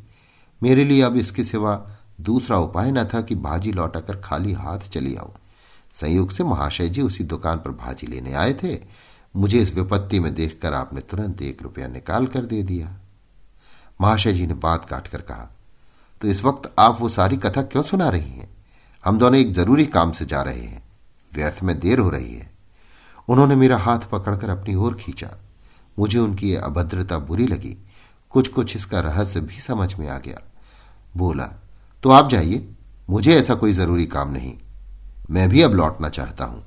मेरे 0.62 0.86
लिए 0.86 1.02
अब 1.02 1.18
इसके 1.18 1.44
सिवा 1.44 1.76
दूसरा 2.22 2.58
उपाय 2.60 2.92
न 2.92 3.04
था 3.06 3.22
कि 3.22 3.36
भाजी 3.38 3.72
लौटाकर 3.72 4.20
खाली 4.22 4.54
हाथ 4.54 4.90
चली 4.90 5.16
आऊँ। 5.16 5.34
संयोग 5.96 6.32
से 6.32 6.44
महाशय 6.44 6.90
जी 6.90 7.02
उसी 7.02 7.24
दुकान 7.26 7.58
पर 7.58 7.72
भाजी 7.74 8.08
लेने 8.08 8.34
आए 8.34 8.54
थे 8.54 8.76
मुझे 9.36 9.60
इस 9.60 9.74
विपत्ति 9.76 10.20
में 10.20 10.34
देखकर 10.36 10.74
आपने 10.74 11.02
तुरंत 11.02 11.42
एक 11.42 11.62
रुपया 11.62 11.88
निकाल 11.88 12.28
कर 12.28 12.46
दे 12.46 12.64
दिया। 12.64 12.96
महाशय 14.02 14.34
जी 14.34 14.48
ने 14.48 14.54
बात 14.54 14.86
काटकर 14.90 15.22
कहा 15.22 15.50
तो 16.22 16.28
इस 16.28 16.44
वक्त 16.44 16.72
आप 16.80 16.98
वो 17.02 17.10
सारी 17.10 17.38
कथा 17.38 17.62
क्यों 17.62 17.84
सुना 17.84 18.10
रही 18.10 18.32
हैं? 18.32 18.50
हम 19.06 19.18
दोनों 19.20 19.40
एक 19.40 19.54
ज़रूरी 19.54 19.86
काम 19.86 20.12
से 20.12 20.26
जा 20.26 20.42
रहे 20.42 20.62
हैं। 20.62 20.84
व्यर्थ 21.34 21.64
में 21.64 21.80
देर 21.80 22.00
हो 22.00 22.10
रही 22.10 22.34
है। 22.36 22.52
उन्होंने 23.28 23.56
मेरा 23.56 23.78
हाथ 23.78 24.00
पकड़कर 24.00 24.50
अपनी 24.50 24.76
ओर 24.76 24.94
खींचा। 24.94 25.30
मुझे 26.00 26.20
उनकी 26.20 26.52
यह 26.52 26.62
अभद्रता 26.62 27.18
बुरी 27.20 27.48
लगी। 27.48 27.78
कुछ 28.30 28.48
कुछ 28.48 28.76
इसका 28.76 29.00
रहस्य 29.00 29.42
भी 29.42 29.60
समझ 29.60 29.94
में 29.96 30.08
आ 30.10 30.18
गया। 30.18 30.40
बोला 31.18 31.46
तो 32.04 32.10
आप 32.10 32.30
जाइए। 32.30 32.70
मुझे 33.10 33.36
ऐसा 33.36 33.56
कोई 33.56 33.74
ज़रूरी 33.74 34.06
काम 34.06 34.32
नहीं। 34.32 34.58
मैं 35.30 35.50
भी 35.50 35.62
अब 35.62 35.72
लौटना 35.72 36.10
चाहता 36.10 36.46
हूँ। 36.46 36.66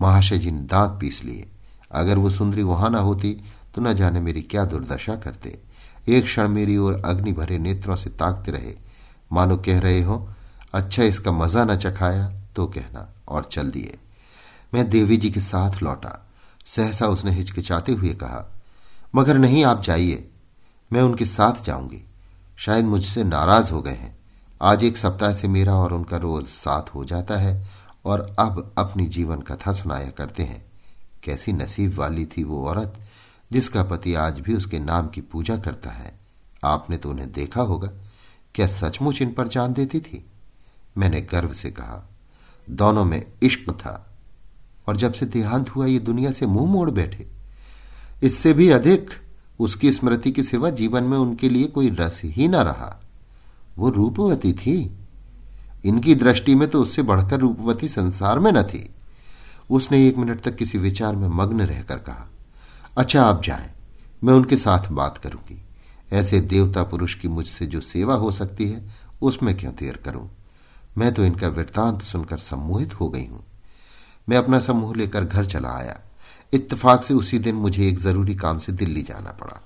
महाशय 0.00 0.38
जी 0.38 0.50
ने 0.50 0.60
दांत 0.62 0.98
पीस 1.00 1.22
लिए। 1.24 1.46
अगर 1.92 2.18
वो 2.18 2.30
सुंदरी 2.30 2.62
वहाँ 2.62 2.90
ना 2.90 2.98
होती 3.00 3.32
तो 3.74 3.82
न 3.82 3.92
जाने 3.94 4.20
मेरी 4.20 4.42
क्या 4.42 4.64
दुर्दशा 4.64 5.16
करते। 5.16 5.58
एक 6.08 6.24
क्षण 6.24 6.48
मेरी 6.48 6.76
ओर 6.76 7.00
अग्नि 7.04 7.32
भरे 7.32 7.58
नेत्रों 7.58 7.96
से 7.96 8.10
ताकते 8.12 8.52
रहे। 8.52 8.74
मानो 9.32 9.56
कह 9.56 9.80
रहे 9.80 10.00
हो 10.02 10.28
अच्छा 10.74 11.02
इसका 11.04 11.32
मज़ा 11.32 11.64
न 11.64 11.76
चखाया 11.76 12.30
तो 12.56 12.66
कहना, 12.66 13.08
और 13.28 13.48
चल 13.52 13.70
दिए। 13.70 13.98
मैं 14.74 14.88
देवी 14.90 15.16
जी 15.16 15.30
के 15.30 15.40
साथ 15.40 15.82
लौटा। 15.82 16.18
सहसा 16.66 17.06
उसने 17.06 17.30
हिचकिचाते 17.30 17.92
हुए 17.92 18.12
कहा, 18.14 18.44
मगर 19.14 19.38
नहीं, 19.38 19.64
आप 19.64 19.82
जाइए। 19.82 20.28
मैं 20.90 21.02
उनके 21.02 21.24
साथ 21.26 21.64
जाऊँगी। 21.64 22.02
शायद 22.58 22.84
मुझसे 22.84 23.24
नाराज़ 23.24 23.72
हो 23.72 23.80
गए 23.82 23.92
हैं। 23.92 24.16
आज 24.60 24.84
एक 24.84 24.96
सप्ताह 24.96 25.32
से 25.32 25.48
मेरा 25.48 25.74
और 25.74 25.92
उनका 25.92 26.16
रोज 26.16 26.44
साथ 26.44 26.94
हो 26.94 27.04
जाता 27.04 27.36
है 27.36 27.54
और 28.06 28.36
अब 28.38 28.74
अपनी 28.78 29.06
जीवन 29.06 29.40
कथा 29.40 29.72
सुनाया 29.72 30.10
करते 30.10 30.42
हैं। 30.42 30.66
कैसी 31.22 31.52
नसीब 31.52 31.94
वाली 31.94 32.26
थी 32.26 32.44
वो 32.44 32.68
औरत, 32.68 32.94
जिसका 33.52 33.82
पति 33.82 34.14
आज 34.14 34.40
भी 34.40 34.54
उसके 34.54 34.78
नाम 34.78 35.08
की 35.08 35.20
पूजा 35.20 35.56
करता 35.56 35.90
है। 35.90 36.20
आपने 36.64 36.96
तो 36.96 37.10
उन्हें 37.10 37.32
देखा 37.32 37.62
होगा। 37.62 37.90
क्या 38.54 38.66
सचमुच 38.66 39.22
इन 39.22 39.32
पर 39.32 39.48
जान 39.48 39.72
देती 39.72 40.00
थी? 40.00 40.26
मैंने 40.98 41.20
गर्व 41.20 41.52
से 41.52 41.70
कहा, 41.70 42.08
दोनों 42.70 43.04
में 43.04 43.26
इश्क 43.42 43.70
था। 43.70 44.16
और 44.88 44.96
जब 44.96 45.12
से 45.12 45.26
देहांत 45.26 45.70
हुआ, 45.70 45.86
ये 45.86 45.98
दुनिया 45.98 46.32
से 46.32 46.46
मुँह 46.46 46.72
मोड़ 46.72 46.90
बैठे। 46.90 47.26
इससे 48.22 48.52
भी 48.52 48.70
अधिक, 48.70 49.10
उसकी 49.60 49.92
स्मृति 49.92 50.32
के 50.32 50.42
सिवा 50.42 50.70
जीवन 50.70 51.04
में 51.04 51.18
उनके 51.18 51.48
लिए 51.48 51.64
कोई 51.64 51.90
रस 51.90 52.20
ही 52.24 52.48
न 52.48 52.56
रहा। 52.56 53.00
वो 53.78 53.90
रूपवती 53.90 54.52
थी। 54.52 55.05
इनकी 55.86 56.14
दृष्टि 56.14 56.54
में 56.54 56.68
तो 56.68 56.82
उससे 56.82 57.02
बढ़कर 57.02 57.40
रूपवती 57.40 57.88
संसार 57.88 58.38
में 58.38 58.50
न 58.52 58.62
थी। 58.62 58.88
उसने 59.70 60.06
एक 60.08 60.16
मिनट 60.16 60.40
तक 60.40 60.56
किसी 60.56 60.78
विचार 60.78 61.16
में 61.16 61.28
मग्न 61.28 61.60
रहकर 61.62 61.98
कहा 61.98 62.28
अच्छा 62.96 63.22
आप 63.22 63.42
जाएँ, 63.42 63.70
मैं 64.24 64.34
उनके 64.34 64.56
साथ 64.56 64.88
बात 64.90 65.18
करूँगी। 65.18 65.62
ऐसे 66.12 66.40
देवता 66.42 66.82
पुरुष 66.82 67.14
की 67.14 67.28
मुझसे 67.28 67.66
जो 67.66 67.80
सेवा 67.80 68.14
हो 68.14 68.30
सकती 68.30 68.68
है, 68.70 68.82
उसमें 69.22 69.56
क्यों 69.56 69.72
देर 69.74 69.96
करूँ? 70.04 70.28
मैं 70.98 71.12
तो 71.14 71.24
इनका 71.24 71.48
वृत्तांत 71.48 72.02
सुनकर 72.02 72.38
सम्मोहित 72.38 72.94
हो 72.94 73.08
गई 73.08 73.26
हूँ। 73.26 73.44
मैं 74.28 74.36
अपना 74.36 74.60
समूह 74.60 74.94
लेकर 74.96 75.24
घर 75.24 75.44
चला 75.44 75.70
आया। 75.70 75.98
इत्तेफाक 76.52 77.04
से 77.04 77.14
उसी 77.14 77.38
दिन 77.38 77.54
मुझे 77.54 77.88
एक 77.88 77.98
ज़रूरी 77.98 78.34
काम 78.34 78.58
से 78.58 78.72
दिल्ली 78.72 79.02
जाना 79.02 79.30
पड़ा। 79.32 79.60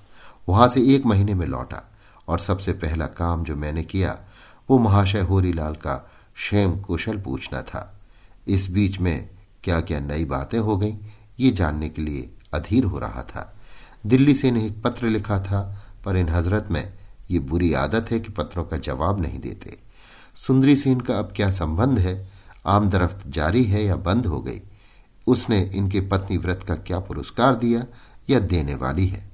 वहाँ 0.49 0.69
से 0.69 0.83
एक 0.95 1.07
महीने 1.07 1.35
में 1.35 1.47
लौटा 1.47 1.83
और 2.29 2.39
सबसे 2.39 2.73
पहला 2.73 3.07
काम 3.07 3.45
जो 3.45 3.57
मैंने 3.57 3.83
किया 3.83 4.19
वो 4.71 4.79
महाशय 4.79 5.21
होरीलाल 5.21 5.75
का 5.75 5.95
क्षेम 6.35 6.81
कुशल 6.81 7.19
पूछना 7.19 7.63
था। 7.63 8.01
इस 8.49 8.71
बीच 8.71 8.99
में 8.99 9.31
क्या 9.65 9.81
क्या 9.81 10.01
नई 10.01 10.25
बातें 10.25 10.59
हो 10.59 10.79
गई, 10.79 10.95
ये 11.41 11.51
जानने 11.51 11.89
के 11.89 12.03
लिए 12.03 12.31
अधीर 12.55 12.85
हो 12.85 12.99
रहा 12.99 13.23
था। 13.23 13.57
दिल्ली 14.07 14.35
से 14.35 14.49
इन्हें 14.49 14.67
एक 14.67 14.83
पत्र 14.83 15.07
लिखा 15.07 15.39
था, 15.39 15.83
पर 16.05 16.17
इन 16.17 16.29
हज़रत 16.29 16.69
में 16.71 16.93
ये 17.31 17.39
बुरी 17.39 17.73
आदत 17.73 18.11
है 18.11 18.21
कि 18.21 18.29
पत्रों 18.29 18.65
का 18.65 18.77
जवाब 18.77 19.21
नहीं 19.21 19.41
देते। 19.41 19.79
सुंदरी 20.37 20.77
से 20.77 20.91
इनका 20.91 21.19
अब 21.19 21.33
क्या 21.37 21.51
संबंध 21.51 21.99
है? 21.99 22.29
आमदरफ्त 22.67 23.29
जारी 23.29 23.65
है 23.65 23.85
या 23.85 23.97
बंद 23.97 24.27
हो 24.27 24.41
गई? 24.41 24.61
उसने 25.27 25.63
इनके 25.63 26.01
पत्नी 26.01 26.37
व्रत 26.37 26.65
का 26.69 26.75
क्या 26.75 26.99
पुरस्कार 27.01 27.55
दिया 27.55 27.85
या 28.31 28.41
देने 28.41 28.75
वाली 28.75 29.07
है? 29.07 29.31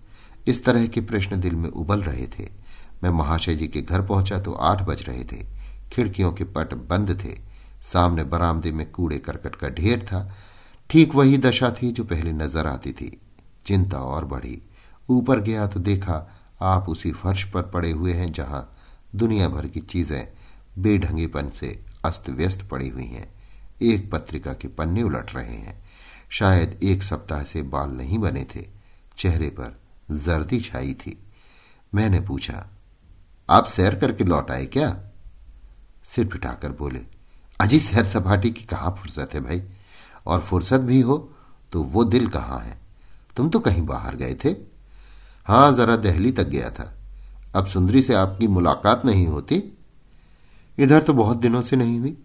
इस 0.47 0.65
तरह 0.65 0.87
के 0.87 1.01
प्रश्न 1.01 1.41
दिल 1.41 1.55
में 1.55 1.71
उबल 1.71 2.03
रहे 2.03 2.27
थे। 2.27 2.66
मैं 3.03 3.11
महाशय 3.11 3.55
जी 3.55 3.67
के 3.69 3.83
घर 3.83 4.03
पहुँचा 4.03 4.39
तो 4.41 4.53
आठ 4.53 4.83
बज 4.83 5.03
रहे 5.03 5.25
थे। 5.25 5.45
खिड़कियों 5.93 6.33
के 6.33 6.45
पट 6.45 6.75
बंद 6.89 7.19
थे। 7.25 7.35
सामने 7.83 8.25
बरामदे 8.25 8.73
में 8.73 8.91
कूड़े 8.91 9.19
करकट 9.19 9.57
का 9.57 9.69
ढेर 9.71 10.03
था। 10.03 10.31
ठीक 10.91 11.15
वही 11.15 11.39
दशा 11.39 11.71
थी 11.73 11.91
जो 11.93 12.05
पहले 12.05 12.33
नज़र 12.33 12.67
आती 12.67 12.93
थी। 12.93 13.11
चिंता 13.67 13.99
और 13.99 14.25
बढ़ी। 14.25 14.61
ऊपर 15.11 15.41
गया 15.41 15.67
तो 15.67 15.81
देखा 15.81 16.27
आप 16.63 16.89
उसी 16.89 17.13
फर्श 17.13 17.45
पर 17.45 17.63
पड़े 17.63 17.91
हुए 17.91 18.13
हैं 18.13 18.31
जहाँ 18.33 18.69
दुनिया 19.15 19.49
भर 19.49 19.67
की 19.67 19.81
चीज़ें 19.83 20.29
बेढंगेपन 20.79 21.49
से 21.51 21.79
अस्त 22.05 22.31
व्यस्त 22.31 22.63
पड़ी 22.71 22.89
हुई 22.89 23.07
हैं। 23.07 23.29
एक 23.83 24.11
पत्रिका 24.13 24.53
के 24.53 24.69
पन्ने 24.69 25.03
उलट 25.03 25.35
रहे 25.35 25.57
हैं। 25.57 25.83
शायद 26.31 26.79
एक 26.83 27.03
सप्ताह 27.03 27.43
से 27.43 27.63
बाल 27.65 27.91
नहीं 27.91 28.19
बने 28.19 28.45
थे। 28.55 28.67
चेहरे 29.17 29.49
पर 29.51 29.79
जर्दी 30.11 30.61
छाई 30.61 30.95
थी। 30.95 31.19
मैंने 31.95 32.21
पूछा 32.21 32.67
आप 33.51 33.65
सैर 33.65 33.95
करके 33.95 34.25
लौट 34.25 34.51
आए 34.51 34.67
क्या? 34.67 35.01
सिर 36.05 36.27
पिटाकर 36.27 36.73
बोले, 36.73 37.01
अजी, 37.61 37.81
सैर 37.81 38.07
सपाटी 38.07 38.51
की 38.51 38.65
कहाँ 38.65 38.91
फुर्सत 38.91 39.35
है 39.35 39.41
भाई? 39.41 39.63
और 40.27 40.41
फुर्सत 40.41 40.81
भी 40.81 41.01
हो 41.01 41.33
तो 41.73 41.83
वो 41.83 42.05
दिल 42.05 42.29
कहाँ 42.29 42.61
है? 42.61 42.79
तुम 43.37 43.51
तो 43.51 43.61
कहीं 43.61 43.87
बाहर 43.87 44.17
गए 44.17 44.35
थे? 44.45 44.49
हाँ, 45.45 45.73
जरा 45.73 45.97
दहली 45.97 46.33
तक 46.33 46.45
गया 46.45 46.71
था। 46.71 46.95
अब 47.55 47.67
सुंदरी 47.67 48.03
से 48.03 48.15
आपकी 48.15 48.47
मुलाकात 48.47 49.05
नहीं 49.05 49.27
होती। 49.27 49.79
इधर 50.79 51.03
तो 51.03 51.15
बहुत 51.15 51.37
दिनों 51.37 51.63
से 51.63 51.77
नहीं 51.77 52.01
हुई। 52.01 52.19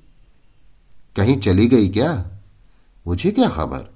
कहीं 1.16 1.40
चली 1.40 1.68
गई 1.68 1.90
क्या? 1.90 2.32
मुझे 3.08 3.32
क्या 3.32 3.50
खबर? 3.50 3.94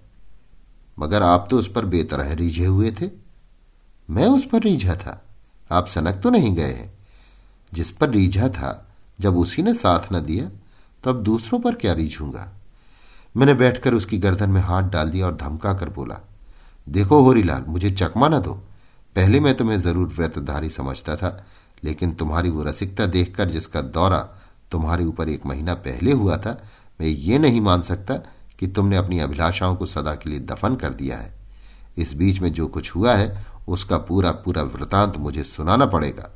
मगर 1.00 1.24
आप 1.24 1.48
तो 1.52 1.60
उस 1.60 1.72
पर 1.72 1.86
बेतरह 1.86 2.34
रिझे 2.34 2.66
हुए 2.66 2.92
थे। 2.92 3.10
मैं 4.10 4.28
उस 4.28 4.48
पर 4.48 4.60
रिझा 4.60 4.96
था। 4.96 5.26
आप 5.72 5.88
सनक 5.88 6.22
तो 6.22 6.30
नहीं 6.30 6.56
गए 6.56 6.74
हैं। 6.74 6.95
जिस 7.76 7.92
पर 7.92 8.10
रीझा 8.10 8.48
था, 8.50 8.88
जब 9.20 9.38
उसी 9.38 9.64
ने 9.64 9.74
साथ 9.74 10.12
न 10.14 10.20
दिया 10.22 10.50
तो 11.04 11.10
अब 11.10 11.22
दूसरों 11.24 11.60
पर 11.60 11.76
क्या 11.76 11.94
रीझूँगा? 11.94 12.52
मैंने 13.36 13.54
बैठकर 13.54 13.94
उसकी 13.94 14.18
गर्दन 14.18 14.50
में 14.50 14.62
हाथ 14.62 14.84
डाल 14.84 15.10
दिया 15.10 15.26
और 15.26 15.36
धमका 15.36 15.74
कर 15.74 15.90
बोला, 15.90 16.20
देखो 16.88 17.20
होरीलाल, 17.22 17.64
मुझे 17.68 17.92
चकमा 17.92 18.28
न 18.30 18.40
दो। 18.40 18.54
पहले 19.16 19.40
मैं 19.40 19.56
तुम्हें 19.58 19.78
ज़रूर 19.80 20.08
व्रतधारी 20.08 20.70
समझता 20.70 21.16
था, 21.16 21.46
लेकिन 21.84 22.12
तुम्हारी 22.12 22.50
वो 22.50 22.64
रसिकता 22.64 23.06
देखकर 23.06 23.50
जिसका 23.50 23.82
दौरा 23.82 24.20
तुम्हारे 24.72 25.06
ऊपर 25.06 25.30
एक 25.30 25.46
महीना 25.46 25.74
पहले 25.74 26.12
हुआ 26.12 26.38
था, 26.38 26.58
मैं 27.02 27.08
ये 27.08 27.38
नहीं 27.38 27.62
मान 27.62 27.82
सकता 27.82 28.16
कि 28.60 28.68
तुमने 28.68 28.98
अपनी 28.98 29.20
अभिलाषाओं 29.20 29.76
को 29.76 29.86
सदा 29.86 30.16
के 30.16 30.30
लिए 30.30 30.40
दफन 30.42 30.76
कर 30.76 30.94
दिया 30.94 31.18
है। 31.18 31.34
इस 31.98 32.14
बीच 32.14 32.40
में 32.40 32.52
जो 32.54 32.68
कुछ 32.68 32.96
हुआ 32.96 33.16
है, 33.16 33.46
उसका 33.68 33.98
पूरा 33.98 34.32
पूरा 34.32 34.64
वृतांत 34.64 35.18
मुझे 35.18 35.44
सुनाना 35.44 35.86
पड़ेगा। 35.86 36.30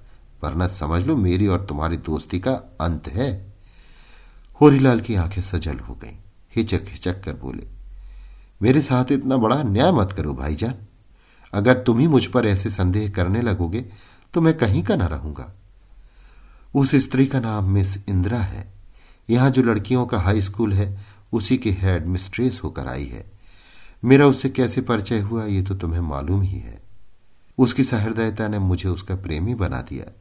वरना 0.44 0.68
समझ 0.68 1.06
लो 1.06 1.16
मेरी 1.18 1.48
और 1.48 1.66
तुम्हारी 1.66 1.98
दोस्ती 1.98 2.40
का 2.40 2.52
अंत 2.82 3.08
है। 3.08 3.30
होरीलाल 4.62 5.00
की 5.00 5.16
आँखें 5.16 5.42
सजल 5.42 5.80
हो 5.80 5.96
गईं 5.96 6.18
हिचक 6.54 6.86
हिचक 6.88 7.24
कर 7.24 7.34
बोले, 7.34 7.68
मेरे 8.62 8.82
साथ 8.82 9.12
इतना 9.12 9.38
बड़ा 9.38 9.62
न्याय 9.64 9.92
मत 9.92 10.12
करो 10.12 10.34
भाईजान। 10.34 10.76
अगर 11.54 11.78
तुम 11.78 12.00
ही 12.00 12.08
मुझ 12.08 12.26
पर 12.26 12.46
ऐसे 12.46 12.70
संदेह 12.70 13.10
करने 13.10 13.42
लगोगे 13.42 13.86
तो 14.34 14.42
मैं 14.42 14.54
कहीं 14.54 14.84
का 14.84 14.96
ना 14.96 15.06
रहूँगा। 15.08 15.52
उस 16.74 16.96
स्त्री 16.96 17.26
का 17.26 17.40
नाम 17.40 17.70
मिस 17.70 17.98
इंदिरा 18.10 18.40
है। 18.40 18.68
यहाँ 19.30 19.50
जो 19.52 19.62
लड़कियों 19.64 20.06
का 20.06 20.20
हाई 20.20 20.42
स्कूल 20.42 20.74
है, 20.74 20.98
उसी 21.34 21.58
के 21.58 21.72
हेड 21.72 22.06
मिस्ट्रेस 22.06 22.60
होकर 22.64 22.88
आई 22.88 23.06
है। 23.06 23.26
मेरा 24.04 24.26
उससे 24.28 24.50
कैसे 24.50 24.82
परिचय 24.82 25.20
हुआ, 25.20 25.46
ये 25.46 25.62
तो 25.62 25.76
तुम्हें 25.76 26.02
मालूम 26.02 26.42
ही 26.42 26.60
है। 26.60 26.78
उसकी 27.58 27.84
सहृदयता 27.84 28.48
ने 28.48 28.60
मुझे 28.60 28.90
उसका 28.90 29.16
प्रेमी 29.16 29.56
बना 29.56 29.82
दिया। 29.82 30.12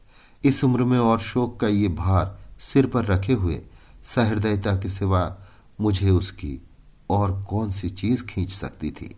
इस 0.43 0.63
उम्र 0.63 0.83
में 0.83 0.99
और 0.99 1.19
शोक 1.19 1.59
का 1.59 1.67
ये 1.67 1.87
भार 1.87 2.39
सिर 2.59 2.85
पर 2.85 3.05
रखे 3.05 3.33
हुए 3.33 3.61
सहृदयता 4.03 4.75
के 4.75 4.89
सिवा 4.89 5.37
मुझे 5.81 6.09
उसकी 6.09 6.61
और 7.09 7.43
कौन 7.49 7.71
सी 7.71 7.89
चीज़ 7.89 8.23
खींच 8.23 8.49
सकती 8.49 8.91
थी? 8.91 9.15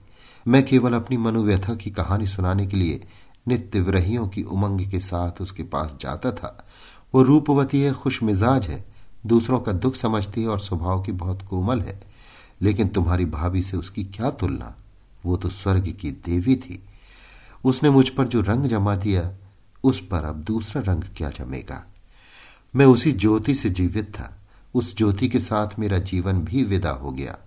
मैं 0.47 0.65
केवल 0.65 0.93
अपनी 0.93 1.17
मनोव्यथा 1.17 1.75
की 1.75 1.91
कहानी 1.91 2.27
सुनाने 2.27 2.67
के 2.67 2.77
लिए 2.77 3.07
नित्य 3.47 3.79
विरहियों 3.79 4.27
की 4.27 4.43
उमंग 4.43 4.89
के 4.89 4.99
साथ 4.99 5.41
उसके 5.41 5.63
पास 5.63 5.95
जाता 5.99 6.31
था। 6.31 6.67
वो 7.15 7.23
रूपवती 7.23 7.81
है, 7.81 7.93
खुश 7.93 8.23
मिजाज 8.23 8.67
है, 8.67 8.85
दूसरों 9.25 9.59
का 9.59 9.71
दुख 9.71 9.95
समझती 9.95 10.41
है 10.41 10.47
और 10.47 10.59
स्वभाव 10.59 11.01
की 11.01 11.11
बहुत 11.11 11.41
कोमल 11.41 11.81
है। 11.81 12.03
लेकिन 12.61 12.87
तुम्हारी 12.87 13.25
भाभी 13.25 13.61
से 13.61 13.77
उसकी 13.77 14.03
क्या 14.03 14.29
तुलना? 14.29 14.75
वो 15.25 15.37
तो 15.37 15.49
स्वर्ग 15.49 15.97
की 16.01 16.11
देवी 16.11 16.55
थी। 16.55 16.83
उसने 17.65 17.89
मुझ 17.89 18.09
पर 18.09 18.27
जो 18.27 18.41
रंग 18.41 18.65
जमा 18.65 18.95
दिया 18.95 19.33
उस 19.83 20.07
पर 20.07 20.25
अब 20.25 20.35
दूसरा 20.35 20.81
रंग 20.81 21.03
क्या 21.17 21.29
जमेगा? 21.29 21.85
मैं 22.75 22.85
उसी 22.85 23.11
ज्योति 23.11 23.55
से 23.55 23.69
जीवित 23.69 24.09
था। 24.09 24.37
उस 24.73 24.97
ज्योति 24.97 25.29
के 25.29 25.39
साथ 25.39 25.79
मेरा 25.79 25.97
जीवन 25.97 26.41
भी 26.41 26.63
विदा 26.63 26.91
हो 26.91 27.11
गया। 27.11 27.37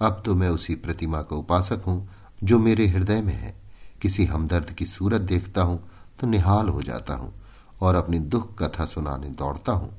अब 0.00 0.22
तो 0.26 0.34
मैं 0.34 0.48
उसी 0.48 0.74
प्रतिमा 0.74 1.22
का 1.22 1.36
उपासक 1.36 1.82
हूँ, 1.86 2.08
जो 2.42 2.58
मेरे 2.58 2.86
हृदय 2.86 3.22
में 3.22 3.34
है। 3.34 3.54
किसी 4.02 4.24
हमदर्द 4.24 4.70
की 4.70 4.86
सूरत 4.86 5.20
देखता 5.20 5.62
हूँ 5.62 5.88
तो 6.20 6.26
निहाल 6.26 6.68
हो 6.68 6.82
जाता 6.82 7.14
हूँ 7.14 7.32
और 7.80 7.94
अपनी 7.94 8.18
दुख 8.18 8.62
कथा 8.62 8.84
सुनाने 8.86 9.28
दौड़ता 9.28 9.72
हूँ। 9.72 9.90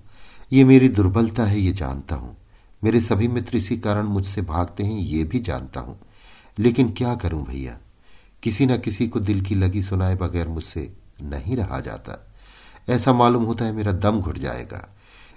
ये 0.51 0.63
मेरी 0.63 0.89
दुर्बलता 0.89 1.43
है, 1.43 1.59
ये 1.59 1.71
जानता 1.71 2.15
हूँ। 2.15 2.37
मेरे 2.83 3.01
सभी 3.01 3.27
मित्र 3.27 3.57
इसी 3.57 3.77
कारण 3.77 4.05
मुझसे 4.05 4.41
भागते 4.41 4.83
हैं, 4.83 4.99
ये 4.99 5.23
भी 5.23 5.39
जानता 5.39 5.79
हूँ। 5.79 5.99
लेकिन 6.59 6.91
क्या 6.91 7.15
करूँ 7.15 7.45
भैया? 7.45 7.77
किसी 8.43 8.65
न 8.65 8.77
किसी 8.77 9.07
को 9.07 9.19
दिल 9.19 9.41
की 9.41 9.55
लगी 9.55 9.81
सुनाए 9.81 10.15
बगैर 10.15 10.47
मुझसे 10.47 10.93
नहीं 11.23 11.55
रहा 11.57 11.79
जाता। 11.79 12.17
ऐसा 12.89 13.13
मालूम 13.13 13.43
होता 13.43 13.65
है 13.65 13.73
मेरा 13.73 13.91
दम 13.93 14.19
घुट 14.21 14.37
जाएगा। 14.37 14.87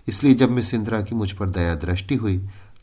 इसलिए 0.09 0.35
जब 0.35 0.51
मिस 0.51 0.73
इंदिरा 0.75 1.01
की 1.01 1.15
मुझ 1.15 1.31
पर 1.33 1.49
दया 1.49 1.75
दृष्टि 1.77 2.15
हुई 2.15 2.39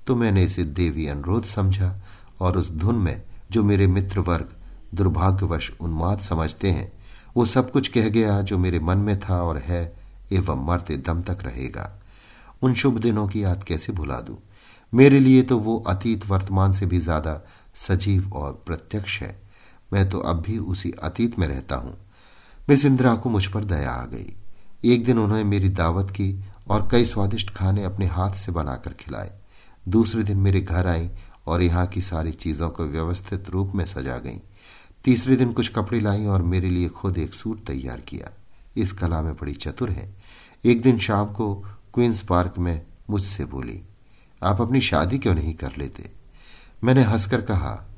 तो 0.08 0.16
मैंने 0.16 0.44
इसे 0.44 0.64
देवी 0.64 1.08
अनुरोध 1.08 1.46
समझा 1.46 1.94
और 2.42 2.58
उस 2.58 2.72
धुन 2.72 2.96
में 2.96 3.22
जो 3.52 3.64
मेरे 3.64 3.88
मित्र 3.88 4.20
वर्ग 4.20 4.56
दुर्भाग्यवश 4.94 5.72
उन्माद 5.82 6.20
समझते 6.20 6.70
हैं, 6.70 6.92
वो 7.36 7.46
सब 7.46 7.72
कुछ 7.72 7.88
कह 7.88 8.08
गया 8.10 8.42
जो 8.42 8.58
मेरे 8.58 8.80
मन 8.80 8.98
में 8.98 9.20
था 9.20 9.42
और 9.44 9.58
है 9.58 9.82
एवं 10.32 10.66
मरते 10.66 10.98
दम 11.00 11.22
तक 11.22 11.44
रहेगा। 11.44 11.90
उन 12.64 12.74
शुभ 12.74 12.98
दिनों 12.98 13.28
की 13.28 13.44
याद 13.44 13.64
कैसे 13.64 13.94
भुला 13.94 14.20
दूँ? 14.22 14.38
मेरे 14.94 15.20
लिए 15.20 15.42
तो 15.42 15.58
वो 15.60 15.78
अतीत 15.88 16.26
वर्तमान 16.26 16.74
से 16.74 16.86
भी 16.86 17.00
ज़्यादा 17.00 17.40
सजीव 17.80 18.34
और 18.34 18.52
प्रत्यक्ष 18.66 19.20
है। 19.22 19.36
मैं 19.94 20.10
तो 20.10 20.20
अब 20.20 20.42
भी 20.42 20.58
उसी 20.58 20.92
अतीत 21.04 21.38
में 21.40 21.48
रहता 21.48 21.76
हूँ। 21.76 21.98
मिस 22.70 22.86
इंदिरा 22.86 23.16
को 23.16 23.30
मुझ 23.30 23.46
पर 23.48 23.64
दया 23.64 23.92
आ 23.92 24.06
गई। 24.06 24.34
एक 24.86 25.04
दिन 25.06 25.20
उन्होंने 25.20 25.44
मेरी 25.44 25.70
दावत 25.70 26.10
की 26.10 26.44
और 26.70 26.88
कई 26.92 27.06
स्वादिष्ट 27.06 27.50
खाने 27.50 27.84
अपने 27.84 28.06
हाथ 28.06 28.32
से 28.32 28.52
बनाकर 28.52 28.94
खिलाए। 28.94 29.32
दूसरे 29.88 30.24
दिन 30.24 30.38
मेरे 30.38 30.62
घर 30.62 30.88
आई 30.88 31.10
और 31.48 31.62
यहाँ 31.62 31.86
की 31.88 32.02
सारी 32.02 32.32
चीज़ों 32.32 32.70
को 32.70 32.86
व्यवस्थित 32.86 33.50
रूप 33.50 33.72
में 33.76 33.86
सजा 33.86 34.18
गई। 34.18 34.42
तीसरे 35.04 35.36
दिन 35.36 35.54
कुछ 35.54 35.70
कपड़े 35.70 36.00
लाई 36.00 36.26
और 36.26 36.42
मेरे 36.42 36.70
लिए 36.70 36.90
खुद 36.90 37.18
एक 37.18 37.34
सूट 37.34 37.66
तैयार 37.66 38.00
किया। 38.00 38.30
इस 38.78 38.92
कला 38.92 39.22
में 39.22 39.34
बड़ी 39.34 39.54
चतुर 39.54 39.92
है। 39.92 40.16
एक 40.66 40.82
दिन 40.82 41.00
शाम 41.00 41.34
को 41.34 41.54
क्वींस 41.94 42.22
पार्क 42.22 42.54
में 42.58 42.82
मुझसे 43.10 43.46
बोली, 43.46 43.82
आप 44.44 44.62
अपनी 44.62 44.82
शादी 44.82 45.18
क्यों 45.20 45.34
नहीं 45.36 45.54
कर 45.54 45.72
लेते? 45.78 46.12
मैंने 46.84 47.02
हंसकर 47.04 47.42
कहा, 47.42 47.90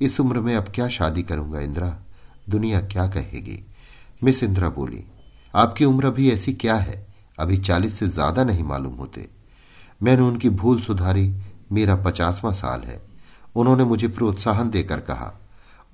इस 0.00 0.20
उम्र 0.20 0.40
में 0.40 0.54
अब 0.56 0.68
क्या 0.74 0.88
शादी 0.88 1.22
करूँगा 1.22 1.60
इंदिरा? 1.60 1.98
दुनिया 2.48 2.80
क्या 2.80 3.06
कहेगी? 3.06 3.64
मिस 4.22 4.42
इंदिरा 4.42 4.68
बोली, 4.68 5.04
आपकी 5.54 5.84
उम्र 5.84 6.06
अभी 6.06 6.30
ऐसी 6.30 6.52
क्या 6.52 6.74
है? 6.74 7.06
अभी 7.38 7.56
चालीस 7.58 7.98
से 7.98 8.06
ज़्यादा 8.08 8.44
नहीं 8.44 8.64
मालूम 8.64 8.94
होते। 8.94 9.28
मैंने 10.00 10.22
उनकी 10.22 10.48
भूल 10.50 10.80
सुधारी, 10.80 11.32
मेरा 11.72 11.96
पचासवां 11.96 12.52
साल 12.52 12.82
है। 12.82 13.00
उन्होंने 13.56 13.84
मुझे 13.84 14.08
प्रोत्साहन 14.08 14.70
देकर 14.70 15.00
कहा, 15.00 15.32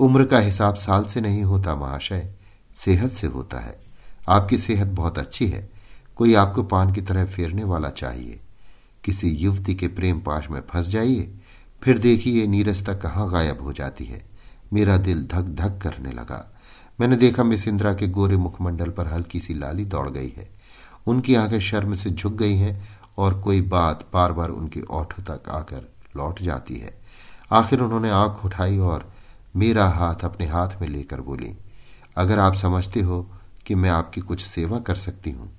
उम्र 0.01 0.25
का 0.25 0.39
हिसाब 0.39 0.75
साल 0.75 1.05
से 1.05 1.21
नहीं 1.21 1.43
होता 1.43 1.75
महाशय, 1.77 2.29
सेहत 2.77 3.11
से 3.11 3.27
होता 3.27 3.59
है। 3.59 3.79
आपकी 4.29 4.59
सेहत 4.59 4.87
बहुत 4.87 5.19
अच्छी 5.19 5.47
है, 5.47 5.69
कोई 6.17 6.35
आपको 6.35 6.63
पान 6.63 6.93
की 6.93 7.01
तरह 7.01 7.25
फेरने 7.27 7.65
वाला 7.65 7.89
चाहिए। 7.91 8.41
किसी 9.05 9.31
युवती 9.31 9.75
के 9.75 9.89
प्रेम 9.89 10.21
पाश 10.21 10.49
में 10.51 10.61
फंस 10.71 10.89
जाइए, 10.89 11.33
फिर 11.83 11.99
देखिए 11.99 12.47
नीरसता 12.47 12.95
कहाँ 12.95 13.31
गायब 13.31 13.61
हो 13.63 13.73
जाती 13.73 14.05
है। 14.05 14.25
मेरा 14.73 14.97
दिल 14.97 15.23
धक 15.23 15.55
धक 15.57 15.79
करने 15.83 16.13
लगा। 16.13 16.45
मैंने 16.99 17.17
देखा 17.17 17.45
मिस 17.45 17.67
इंदिरा 17.69 17.93
के 17.95 18.09
गोरे 18.09 18.37
मुखमंडल 18.37 18.91
पर 18.91 19.07
हल्की 19.07 19.41
सी 19.41 19.55
लाली 19.55 19.85
दौड़ 19.85 20.09
गई 20.11 20.33
है। 20.37 20.49
उनकी 21.07 21.35
आँखें 21.35 21.59
शर्म 21.61 21.95
से 21.95 22.11
झुक 22.11 22.33
गई 22.33 22.57
हैं 22.57 22.89
और 23.19 23.41
कोई 23.41 23.61
बात 23.63 24.07
बार 24.15 24.33
बार 24.33 24.51
उनकी 24.51 24.81
ओठों 24.83 25.23
तक 25.25 25.49
आकर 25.51 25.89
लौट 26.17 26.41
जाती 26.43 26.77
है। 26.77 26.95
आखिर 27.53 27.81
उन्होंने 27.81 28.11
आँख 28.13 28.45
उठाई 28.45 28.79
और 28.79 29.11
मेरा 29.57 29.87
हाथ 29.89 30.25
अपने 30.25 30.47
हाथ 30.47 30.81
में 30.81 30.89
लेकर 30.89 31.21
बोली, 31.21 31.55
अगर 32.17 32.39
आप 32.39 32.55
समझते 32.55 33.01
हो 33.01 33.23
कि 33.67 33.75
मैं 33.75 33.91
आपकी 33.91 34.21
कुछ 34.21 34.41
सेवा 34.43 34.79
कर 34.79 34.95
सकती 34.97 35.31
हूँ 35.31 35.51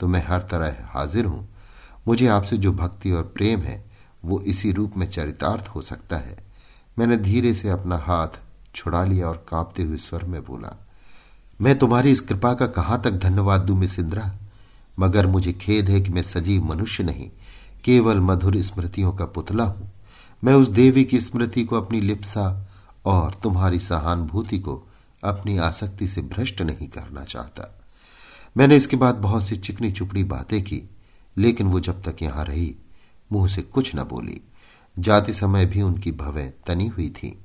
तो 0.00 0.08
मैं 0.08 0.24
हर 0.26 0.42
तरह 0.42 0.76
हाजिर 0.88 1.24
हूँ। 1.24 1.48
मुझे 2.08 2.26
आपसे 2.26 2.56
जो 2.58 2.72
भक्ति 2.72 3.10
और 3.10 3.22
प्रेम 3.26 3.60
है, 3.60 3.84
वो 4.24 4.40
इसी 4.42 4.72
रूप 4.72 4.96
में 4.96 5.06
चरितार्थ 5.08 5.68
हो 5.68 5.80
सकता 5.82 6.16
है। 6.18 6.36
मैंने 6.96 7.16
धीरे 7.16 7.52
से 7.54 7.68
अपना 7.70 7.96
हाथ 7.98 8.40
छुड़ा 8.74 9.04
लिया 9.04 9.28
और 9.28 9.44
कांपते 9.48 9.82
हुए 9.82 9.96
स्वर 9.98 10.24
में 10.24 10.42
बोला 10.44 10.74
मैं 11.60 11.78
तुम्हारी 11.78 12.10
इस 12.10 12.20
कृपा 12.20 12.54
का 12.54 12.66
कहाँ 12.66 13.02
तक 13.02 13.10
धन्यवाद 13.10 13.60
दू, 13.60 13.74
मिस 13.74 14.00
मगर 14.98 15.26
मुझे 15.26 15.52
खेद 15.52 15.88
है 15.88 16.00
कि 16.00 16.10
मैं 16.10 16.22
सजीव 16.22 16.64
मनुष्य 16.64 17.04
नहीं, 17.04 17.30
केवल 17.84 18.20
मधुर 18.20 18.62
स्मृतियों 18.62 19.12
का 19.12 19.24
पुतला 19.24 19.64
हूँ। 19.64 19.92
मैं 20.44 20.54
उस 20.54 20.68
देवी 20.68 21.04
की 21.04 21.20
स्मृति 21.20 21.64
को 21.64 21.76
अपनी 21.76 22.00
लिप्सा 22.00 22.68
और 23.04 23.40
तुम्हारी 23.42 23.78
सहानुभूति 23.78 24.58
को 24.58 24.88
अपनी 25.24 25.58
आसक्ति 25.58 26.08
से 26.08 26.22
भ्रष्ट 26.22 26.62
नहीं 26.62 26.88
करना 26.88 27.24
चाहता। 27.24 27.80
मैंने 28.56 28.76
इसके 28.76 28.96
बाद 28.96 29.14
बहुत 29.14 29.46
सी 29.46 29.56
चिकनी 29.56 29.92
चुपड़ी 29.92 30.24
बातें 30.24 30.62
की, 30.62 30.90
लेकिन 31.36 31.66
वो 31.66 31.80
जब 31.80 32.02
तक 32.02 32.22
यहाँ 32.22 32.44
रही, 32.44 32.76
मुँह 33.32 33.48
से 33.48 33.62
कुछ 33.62 33.96
न 33.96 34.02
बोली। 34.02 34.40
जाते 34.98 35.32
समय 35.32 35.66
भी 35.66 35.82
उनकी 35.82 36.12
भवें 36.12 36.52
तनी 36.66 36.86
हुई 36.86 37.08
थी। 37.08 37.44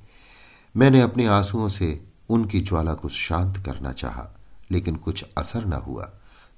मैंने 0.76 1.02
अपने 1.02 1.26
आंसुओं 1.26 1.70
से 1.70 2.07
उनकी 2.30 2.60
ज्वाला 2.60 2.94
को 2.94 3.10
शांत 3.10 3.58
करना 3.66 3.92
चाहा, 3.92 4.28
लेकिन 4.72 4.96
कुछ 4.96 5.26
असर 5.38 5.66
न 5.66 5.74
हुआ। 5.74 6.10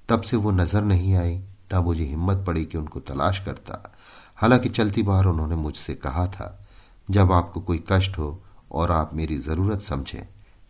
तब 0.10 0.22
से 0.22 0.38
वो 0.38 0.52
नज़र 0.52 0.84
नहीं 0.84 1.16
आई, 1.16 1.38
ना 1.74 1.82
मुझे 1.82 2.04
हिम्मत 2.04 2.44
पड़ी 2.48 2.66
कि 2.66 2.78
उनको 2.78 3.00
तलाश 3.00 3.40
करता। 3.40 3.94
हालाँकि 4.36 4.70
चलती 4.70 5.04
बार 5.04 5.26
उन्होंने 5.26 5.56
मुझसे 5.56 5.96
कहा 5.96 6.26
था, 6.28 6.66
जब 7.10 7.32
आपको 7.32 7.62
कोई 7.62 7.84
कष्ट 7.92 8.18
हो 8.18 8.42
और 8.72 8.92
आप 8.92 9.14
मेरी 9.14 9.38
ज़रूरत 9.38 9.82
समझें 9.82 10.28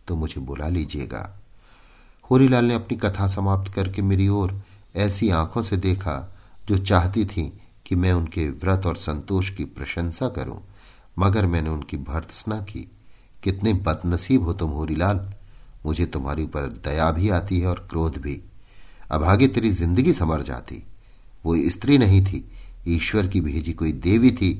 तो 0.08 0.16
मुझे 0.16 0.40
बुला 0.40 0.68
लीजिएगा। 0.68 1.28
होरीलाल 2.30 2.64
ने 2.64 2.74
अपनी 2.74 2.96
कथा 2.96 3.26
समाप्त 3.28 3.72
करके 3.72 4.02
मेरी 4.02 4.28
ओर 4.28 4.60
ऐसी 4.96 5.30
आँखों 5.30 5.62
से 5.62 5.76
देखा, 5.76 6.34
जो 6.68 6.78
चाहती 6.78 7.24
थी 7.24 7.60
कि 7.86 7.96
मैं 7.96 8.12
उनके 8.12 8.48
व्रत 8.50 8.86
और 8.86 8.96
संतोष 8.96 9.50
की 9.50 9.64
प्रशंसा 9.64 10.28
करूँ, 10.28 10.60
मगर 11.18 11.46
मैंने 11.46 11.70
उनकी 11.70 11.96
भर्त्सना 11.96 12.60
की। 12.62 12.86
कितने 13.42 13.72
बदनसीब 13.72 14.44
हो 14.44 14.52
तुम 14.52 14.70
होरीलाल। 14.70 15.34
मुझे 15.86 16.06
तुम्हारे 16.06 16.42
ऊपर 16.42 16.66
दया 16.84 17.10
भी 17.10 17.28
आती 17.28 17.60
है 17.60 17.66
और 17.66 17.86
क्रोध 17.90 18.18
भी। 18.18 18.40
अभागे 19.10 19.48
तेरी 19.48 19.70
ज़िंदगी 19.70 20.12
समर 20.12 20.42
जाती। 20.42 20.82
वो 21.44 21.56
स्त्री 21.70 21.98
नहीं 21.98 22.24
थी, 22.24 22.44
ईश्वर 22.88 23.26
की 23.26 23.40
भेजी 23.40 23.72
कोई 23.72 23.92
देवी 23.92 24.30
थी, 24.30 24.52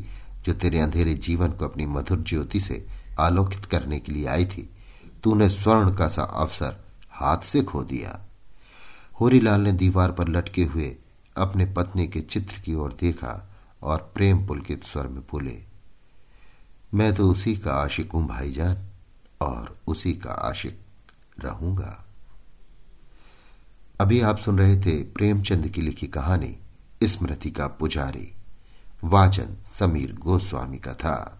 जो 0.45 0.53
तेरे 0.53 0.79
अंधेरे 0.81 1.15
जीवन 1.15 1.53
को 1.53 1.65
अपनी 1.65 1.87
मधुर 1.87 2.23
ज्योति 2.23 2.61
से 2.61 2.85
आलोकित 3.21 3.65
करने 3.65 3.99
के 3.99 4.13
लिए 4.13 4.27
आई 4.27 4.45
थी। 4.45 4.69
तूने 5.23 5.49
स्वर्ण 5.51 5.95
का 5.95 6.09
सा 6.09 6.23
अवसर 6.23 6.77
हाथ 7.11 7.39
से 7.39 7.63
खो 7.63 7.83
दिया। 7.85 8.19
होरीलाल 9.21 9.61
ने 9.61 9.73
दीवार 9.73 10.13
पर 10.13 10.29
लटके 10.29 10.65
हुए 10.65 10.97
अपने 11.37 11.65
पत्नी 11.67 12.07
के 12.09 12.21
चित्र 12.21 12.61
की 12.61 12.75
ओर 12.75 12.97
देखा 13.01 13.51
और 13.83 14.11
प्रेम 14.15 14.47
पुलकित 14.47 14.85
स्वर 14.85 15.07
में 15.07 15.21
बोले 15.31 15.70
मैं 16.95 17.15
तो 17.15 17.31
उसी 17.31 17.57
का 17.57 17.73
आशिक 17.73 18.13
हूँ, 18.13 18.27
भाईजान, 18.27 18.77
और 19.41 19.79
उसी 19.87 20.13
का 20.13 20.31
आशिक 20.31 20.81
रहूँगा। 21.45 22.05
अभी 24.01 24.21
आप 24.21 24.39
सुन 24.39 24.59
रहे 24.59 24.77
थे 24.77 25.03
प्रेमचंद 25.03 25.69
की 25.69 25.83
लिखी 25.83 26.07
कहानी, 26.07 26.57
स्मृति 27.03 27.51
का 27.51 27.67
पुजारी, 27.67 28.33
वाचन 29.05 29.57
समीर 29.65 30.13
गोस्वामी 30.13 30.79
का 30.79 30.95
था। 30.95 31.40